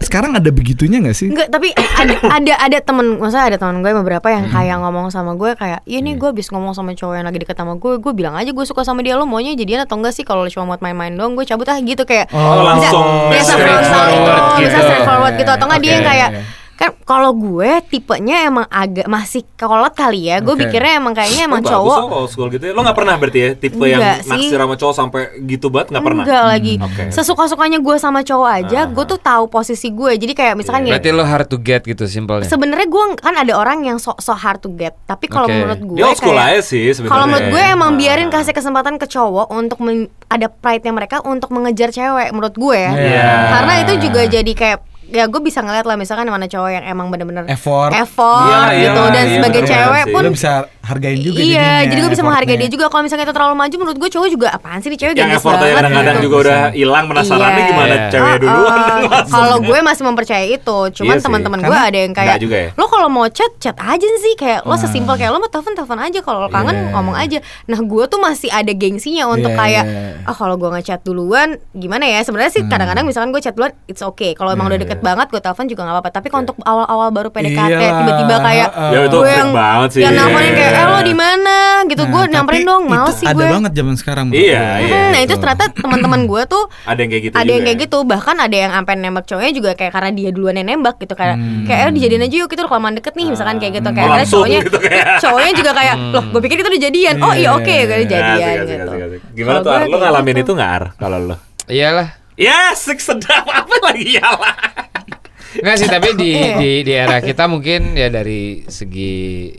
[0.00, 1.28] sekarang ada begitunya nggak sih?
[1.32, 5.34] Enggak, tapi ada ada ada temen, maksudnya ada teman gue beberapa yang kayak ngomong sama
[5.34, 8.12] gue kayak, iya nih gue abis ngomong sama cowok yang lagi deket sama gue, gue
[8.14, 10.68] bilang aja gue suka sama dia lo maunya jadian atau enggak sih kalau lo cuma
[10.70, 12.30] buat main-main doang, gue cabut ah gitu kayak.
[12.30, 14.84] Oh, langsung bisa, bisa straight frontal itu, forward bisa gitu.
[14.86, 16.30] straight forward gitu atau enggak dia yang kayak
[16.80, 20.64] kan kalau gue tipenya emang agak masih kolot kali ya, gue Oke.
[20.64, 22.72] pikirnya emang kayaknya emang Oh, bagus cowok lo old school gitu ya.
[22.72, 26.24] Lo gak pernah berarti ya tipe yang naksir sama cowok sampai gitu banget gak pernah?
[26.24, 26.74] Enggak lagi.
[26.80, 27.02] Oke.
[27.10, 30.16] Sesuka-sukanya gue sama cowok aja, gue tuh tahu posisi gue.
[30.16, 32.48] Jadi kayak misalkan gini, Berarti lo hard to get gitu simpelnya.
[32.48, 35.52] sebenarnya gue kan ada orang yang so, so hard to get tapi kalau Oke.
[35.54, 37.12] menurut gue Dia old school kayak- aja sih sebenarnya.
[37.12, 37.98] kalau menurut gue emang Nah.
[37.98, 42.78] biarin kasih kesempatan ke cowok untuk men- ada pride-nya mereka untuk mengejar cewek menurut gue
[42.78, 43.28] ya Iya.
[43.50, 44.78] karena itu juga jadi kayak
[45.10, 47.90] ya gue bisa ngeliat lah misalkan mana cowok yang emang bener-bener Effort.
[47.92, 50.14] effort Iya, gitu iya, dan iya, sebagai cewek sih.
[50.14, 50.52] pun bisa
[50.90, 52.66] hargain juga iya jadinya, jadi gue bisa menghargai effortnya.
[52.66, 55.12] dia juga kalau misalnya itu terlalu maju menurut gue cowok juga apaan sih nih cewek
[55.12, 56.24] yang gendis effort aja banget kadang-kadang gitu.
[56.26, 57.68] juga udah hilang penasarannya Iya.
[57.68, 58.08] gimana Iya.
[58.08, 58.76] cewek Ah, duluan
[59.06, 59.30] langsung.
[59.30, 62.68] Kalau gue masih mempercayai itu, cuman Iya teman-teman gue ada yang kayak, juga ya?
[62.74, 65.98] lo kalau mau chat chat aja sih kayak lo sesimpel kayak lo mau telepon telepon
[65.98, 66.90] aja kalau lo kangen Iya.
[66.92, 67.38] ngomong aja.
[67.66, 70.24] Nah gue tuh masih ada gengsinya untuk Iya, kayak, iya.
[70.24, 72.20] ah kalau gue ngechat duluan gimana ya?
[72.20, 74.32] Sebenarnya sih kadang-kadang misalkan gue chat duluan, it's okay.
[74.32, 76.10] Kalau emang udah Iya, deket banget gue telepon juga nggak apa-apa.
[76.12, 78.68] Tapi kalau untuk awal-awal baru PDKT tiba-tiba kayak.
[78.90, 80.00] Ya, itu gue freak yang banget sih.
[80.00, 81.56] yang nelfonin kayak, eh lo di mana?
[81.82, 83.46] Gitu Nah, gue nyamperin dong, males sih ada gue.
[83.46, 84.26] banget zaman sekarang.
[84.30, 84.96] Iya, iya.
[84.96, 87.82] Hmm, nah itu ternyata teman-teman gue tuh Ada yang kayak gitu ada yang kayak ya?
[87.82, 91.12] gitu bahkan ada yang sampai nembak cowoknya juga kayak karena dia duluan yang nembak gitu
[91.12, 94.00] kayak kayak eh, dijadiin aja yuk gitu loh kelamaan deket nih misalkan kayak gitu kayak
[94.00, 95.04] Oh, akhirnya langsung cowoknya gitu kayak.
[95.22, 98.66] cowoknya juga kayak loh gue pikir itu udah jadian oh iya oke Iya, jadian asik,
[98.66, 99.20] gitu asik, asik.
[99.32, 100.42] Gimana Kalau tuh Lo kayak ngalamin gitu.
[100.42, 100.84] itu gak Ar?
[100.94, 101.36] Kalau lo?
[101.66, 102.08] Iyalah.
[102.34, 104.56] Ya, sik sedap apa lagi ya lah.
[105.52, 106.54] Enggak sih, tapi di Iya.
[106.56, 109.50] di di era kita mungkin ya dari segi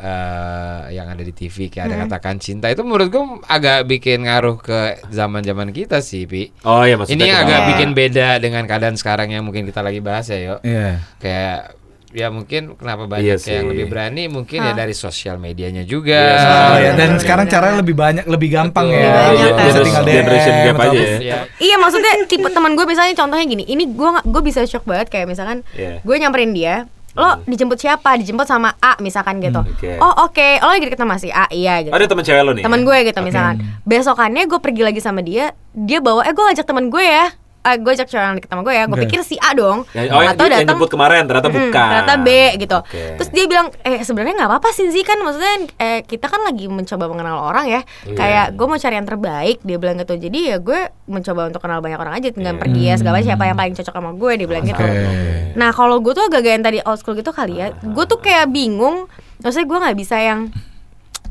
[0.00, 4.56] eh, yang ada di TV kayak ada katakan cinta itu menurut gue agak bikin ngaruh
[4.56, 6.48] ke zaman-zaman kita sih, Pi.
[6.62, 7.68] Oh iya maksudnya Ini agak Iya.
[7.70, 10.60] bikin beda dengan keadaan sekarang yang mungkin kita lagi bahas ya, yuk.
[10.62, 11.04] Iya.
[11.16, 11.76] Kayak
[12.10, 13.54] ya mungkin kenapa Iya banyak sih.
[13.54, 14.78] yang lebih berani mungkin ya Hah.
[14.78, 16.18] dari sosial medianya juga.
[16.18, 16.90] Iya, Oh, ya.
[16.96, 18.98] Dan sekarang caranya lebih banyak, lebih gampang Betul.
[18.98, 19.06] ya.
[19.06, 21.18] Lebih banyak, Bisa tinggal Generation- DM generation gap aja ya.
[21.20, 21.38] Ya.
[21.56, 25.28] Iya maksudnya tipe teman gue misalnya contohnya gini ini gue gue bisa shock banget kayak
[25.28, 26.02] misalkan Iya.
[26.02, 26.74] gue nyamperin dia
[27.14, 28.14] lo dijemput siapa?
[28.18, 29.60] Dijemput sama A misalkan gitu.
[29.62, 29.98] Oke.
[29.98, 30.48] oh oke.
[30.62, 31.50] Lo lagi deket sama si A?
[31.50, 31.94] Iya gitu.
[31.94, 32.64] Ada teman cewek lo nih.
[32.64, 32.86] teman ya?
[32.86, 33.56] gue gitu misalkan.
[33.82, 37.30] Besokannya gue pergi lagi sama dia dia bawa eh gue ngajak teman gue ya
[37.60, 40.08] eh, gue ajak cowok yang deket sama gue ya gue pikir si A dong Ya,
[40.08, 41.86] oh, atau yang datang nyebut kemarin ternyata Mm, bukan.
[41.86, 42.78] ternyata B gitu.
[42.78, 43.02] Oke.
[43.16, 47.04] Terus dia bilang, eh sebenarnya nggak apa-apa sih kan maksudnya eh, kita kan lagi mencoba
[47.06, 47.80] mengenal orang ya.
[48.02, 48.14] Iya.
[48.14, 50.14] Kayak gue mau cari yang terbaik, dia bilang gitu.
[50.14, 52.60] Jadi ya gue mencoba untuk kenal banyak orang aja, tinggal Iya.
[52.60, 54.80] pergi ya segala macam siapa yang paling cocok sama gue, dia bilang gitu.
[54.80, 55.04] Oke.
[55.52, 58.48] Nah kalau gue tuh agak-agak yang tadi old school gitu kali ya, gue tuh kayak
[58.48, 59.04] bingung.
[59.38, 60.40] Maksudnya gue nggak bisa yang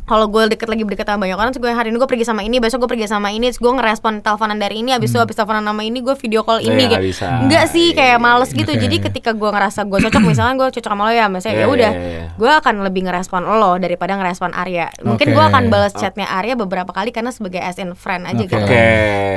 [0.09, 2.41] kalau gue deket lagi deket sama banyak orang, terus gue hari ini gue pergi sama
[2.41, 5.37] ini, besok gue pergi sama ini, terus gue ngerespon teleponan dari ini, abis itu abis
[5.37, 6.89] teleponan sama ini gue video call ini, Iya, gitu.
[6.89, 7.27] nggak bisa.
[7.45, 8.65] Enggak sih, kayak males gitu.
[8.67, 8.81] Oke.
[8.81, 11.67] Jadi ketika gue ngerasa gue cocok, misalnya gue cocok sama lo ya, misalnya Iya, ya
[11.69, 12.23] udah, iya, iya.
[12.33, 14.89] gue akan lebih ngerespon lo daripada ngerespon Arya.
[14.99, 15.35] Mungkin Oke.
[15.37, 18.49] gue akan balas chatnya Arya beberapa kali karena sebagai as in friend aja Oke.
[18.49, 18.65] gitu.
[18.65, 18.85] Oke.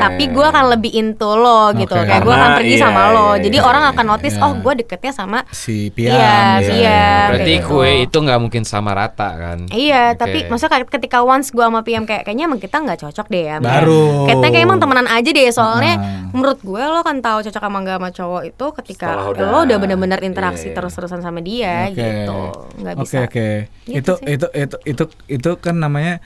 [0.01, 2.09] Tapi gue akan lebih into lo gitu, Oke.
[2.09, 3.29] kayak gue akan pergi iya, sama lo.
[3.37, 3.91] iya, Jadi iya, orang iya.
[3.93, 4.45] akan notice, Iya.
[4.49, 6.17] oh gue deketnya sama Si Pian.
[6.17, 6.33] Iya.
[6.65, 7.27] Pian.
[7.29, 7.69] Berarti Gitu.
[7.69, 9.59] kue itu nggak mungkin sama rata kan?
[9.69, 13.45] Iya, tapi maksudnya ketika once gue sama PM kayak kayaknya emang kita nggak cocok deh
[13.45, 13.57] ya.
[13.59, 14.27] Baru.
[14.27, 16.31] Kayaknya kayak emang temenan aja deh soalnya Ah.
[16.31, 19.59] menurut gue lo kan tahu cocok sama nggak sama cowok itu ketika Setelah udah- lo
[19.65, 20.75] udah bener-bener interaksi Iya.
[20.75, 21.97] terus-terusan sama dia Oke.
[21.97, 22.41] gitu.
[22.79, 23.17] Nggak Oke bisa.
[23.23, 23.49] oke.
[23.85, 26.23] Gitu Itu itu itu itu itu kan namanya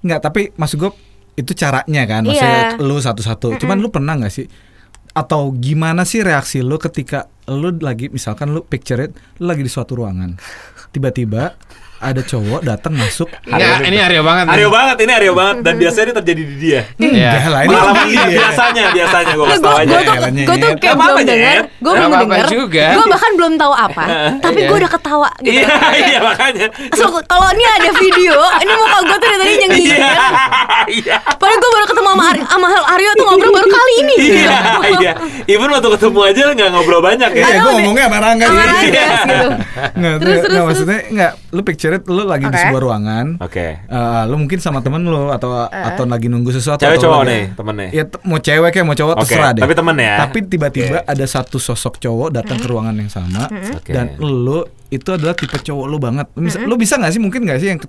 [0.00, 0.92] nggak tapi maksud gue
[1.34, 2.80] itu caranya kan maksudnya Iya.
[2.80, 3.58] lu satu-satu.
[3.58, 4.46] Cuman lu pernah nggak sih
[5.12, 9.68] atau gimana sih reaksi lu ketika lu lagi misalkan lu picture it lu lagi di
[9.68, 10.34] suatu ruangan
[10.90, 11.54] tiba-tiba
[12.04, 14.44] ada cowok datang masuk Ini, ini Aryo banget.
[14.46, 16.80] Aryo banget, ini Aryo banget dan biasanya ini terjadi di dia.
[16.94, 17.30] Iya.
[17.30, 18.24] Enggak lah ini Pengalaman dia.
[18.28, 19.94] biasanya, biasanya gue kasih tau aja.
[20.44, 22.44] gue tuh kayak belum dengar, gue belum dengar,
[22.92, 24.04] gue bahkan belum tahu apa,
[24.44, 24.68] tapi Iya.
[24.68, 25.56] gue udah ketawa gitu.
[25.56, 26.66] Iya, iya makanya.
[26.92, 30.08] So, kalau ini ada video, ini muka gue tuh dari tadi nyengir Iya,
[30.90, 31.16] iya.
[31.34, 34.03] Padahal gue baru ketemu sama Ar- sama Aryo tuh ngobrol baru kali ini.
[34.14, 34.56] Iya,
[34.96, 35.12] iya.
[35.44, 37.44] Even waktu ketemu aja nggak ngobrol banyak ya.
[37.44, 38.68] Iya, gue ngomongnya sama Rangga Sama gitu.
[38.68, 39.48] Rangga gitu.
[39.94, 41.32] Nggak, Terus, terus, maksudnya nggak.
[41.50, 43.26] Lu picture it, lu lagi di sebuah ruangan.
[43.38, 43.66] Oke.
[43.80, 47.30] Eh, lu mungkin sama temen lu atau atau lagi nunggu sesuatu Cewek atau cowok lagi-
[47.30, 47.88] nih, temennya?
[47.90, 50.14] ya mau cewek kayak mau cowok Oke, terserah deh tapi temen ya?
[50.18, 53.46] tapi tiba-tiba ada satu sosok cowok datang ke ruangan yang sama
[53.84, 57.40] dan lu itu adalah tipe cowok lu banget lu bisa, lu bisa nggak sih mungkin
[57.42, 57.80] nggak sih yang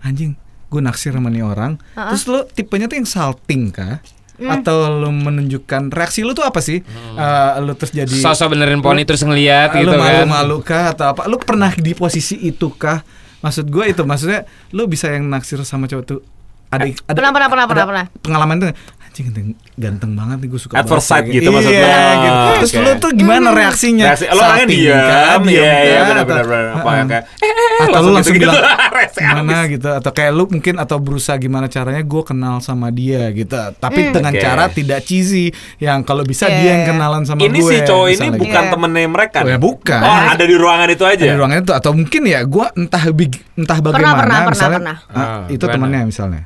[0.00, 0.32] anjing
[0.66, 4.00] gue naksir sama nih orang terus lu tipenya tuh yang salting kah
[4.34, 6.80] atau lu menunjukkan reaksi lu tuh apa sih
[7.12, 10.00] Eh, lu terus jadi Sosok benerin poni terus ngeliat lu gitu kan.
[10.24, 11.24] malu-malu kah atau apa?
[11.24, 13.04] Lu pernah di posisi itu kah?
[13.38, 16.20] Maksud gue itu maksudnya lu bisa yang naksir sama cowok tuh
[16.68, 18.04] ada ada Pernah, pernah, pernah, ada pernah, pernah.
[18.20, 18.68] pengalaman tuh
[19.12, 19.46] anjing ganteng,
[19.76, 21.84] ganteng banget nih gue suka At banget first sight kayak gitu Iya, maksudnya.
[21.92, 22.32] gitu.
[22.32, 22.80] Oh, Terus oke.
[22.80, 24.04] lu tuh gimana reaksinya?
[24.08, 25.36] Reaksi, lo orangnya Salting diam, iya, iya, kah?
[25.44, 25.76] benar,
[26.16, 26.64] Atau- benar, benar.
[26.64, 26.96] Apa Heeh.
[26.96, 28.56] yang kayak, eh, atau lu langsung langsung gitu-gitu.
[28.56, 28.72] bilang
[29.22, 33.52] gimana gitu atau kayak lu mungkin atau berusaha gimana caranya gue kenal sama dia gitu
[33.76, 34.40] tapi dengan Oke.
[34.40, 36.88] cara tidak cheesy yang kalau bisa Iya, dia yang iya.
[36.88, 38.70] kenalan sama Ini gue si cowok ini bukan Iya.
[38.70, 39.38] temennya mereka.
[39.38, 40.00] Oh, ya bukan.
[40.00, 41.20] Oh, ada di ruangan itu aja.
[41.22, 44.96] di ruangan itu atau mungkin ya gue entah big- entah bagaimana pernah, pernah, misalnya pernah.
[45.06, 45.74] ah, Ah, itu gimana?
[45.76, 46.42] temannya misalnya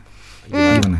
[0.46, 0.98] gimana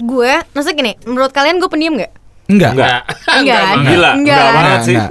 [0.00, 2.12] Gue, maksudnya gini, menurut kalian gue pendiam gak?
[2.48, 3.00] enggak Enggak.
[3.30, 3.64] Enggak?
[3.86, 4.40] Gila, enggak, Enggak.
[4.40, 4.96] banget Enggak, sih.
[4.96, 5.10] enggak.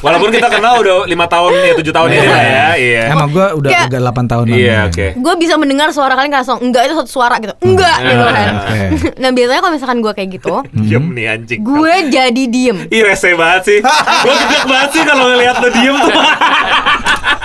[0.00, 2.66] Walaupun kita kenal udah lima tahun ya tujuh tahun ini lah ya.
[2.72, 3.02] Iya.
[3.10, 5.06] emang gue udah Kayak- agak 8 tahun Iya, oke.
[5.16, 7.54] Gue bisa mendengar suara kalian kayak langsung enggak itu satu suara gitu.
[7.60, 8.52] Enggak gitu kan.
[8.56, 8.80] Oke.
[9.22, 11.60] nah, biasanya kalau misalkan gue kayak gitu, Diem nih anjing.
[11.60, 12.78] gue jadi diem.
[12.86, 16.12] Ih rese banget sih Gue gedek banget sih kalau ngeliat lo diem tuh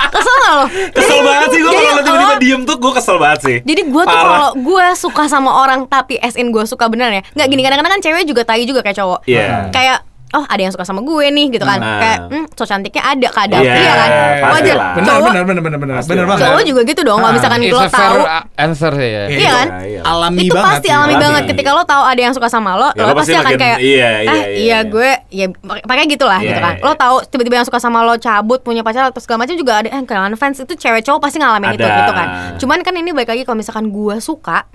[0.07, 0.65] Kesel gak lo?
[0.91, 3.57] Kesel banget sih gue Jadi kalau lo tiba-tiba lo- diem tuh gue kesel banget sih
[3.61, 7.47] Jadi gue tuh kalau gue suka sama orang tapi SN gue suka beneran ya Nggak
[7.47, 9.69] gini kadang-kadang kan cewek juga tai juga kayak cowok Iya.
[9.69, 9.97] Kayak
[10.35, 11.97] oh ada yang suka sama gue nih gitu kan Ah.
[11.97, 14.91] Kayak hmm so cantiknya ada kadang Iya, Iya kan pasti Wajar lah.
[14.93, 16.29] benar Cowok benar benar benar benar Pasti benar lah.
[16.29, 17.33] banget Cowok juga gitu dong Kalau Ah.
[17.33, 18.17] misalkan lo tahu
[18.55, 19.23] answer ya.
[19.27, 19.67] Iya kan?
[19.81, 19.99] iya.
[20.01, 21.23] alami itu banget pasti alami Alami.
[21.23, 23.77] banget ketika lo tahu ada yang suka sama lo, Ya, lo, lo pasti, akan kayak
[23.79, 24.79] iya, iya, ah iya, iya iya.
[24.85, 25.45] gue ya
[25.81, 26.73] pakai gitulah Iya, gitu kan.
[26.73, 26.97] iya, Lo iya.
[26.97, 30.01] tahu tiba-tiba yang suka sama lo cabut punya pacar atau segala macam juga ada eh
[30.01, 32.27] kenalan fans itu cewek cowok pasti ngalamin itu gitu kan.
[32.57, 34.67] Cuman kan ini baik lagi kalau misalkan gue suka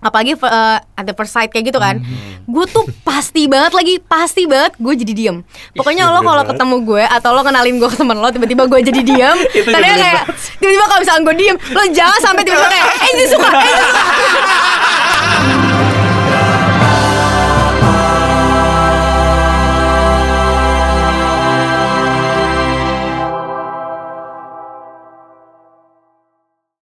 [0.00, 2.00] apalagi eh, uh, antipersite kayak gitu kan.
[2.00, 2.28] Mm-hmm.
[2.50, 5.36] gue tuh pasti banget lagi pasti banget gue jadi diem.
[5.76, 9.00] Pokoknya lo kalau ketemu gue atau lo kenalin gue ke temen lo tiba-tiba gue jadi
[9.04, 9.38] diem.
[9.74, 10.24] Karena kayak
[10.58, 13.82] tiba-tiba kalau misalnya gue diem lo jangan sampai tiba-tiba kayak eh ini suka eh ini
[13.84, 15.60] suka.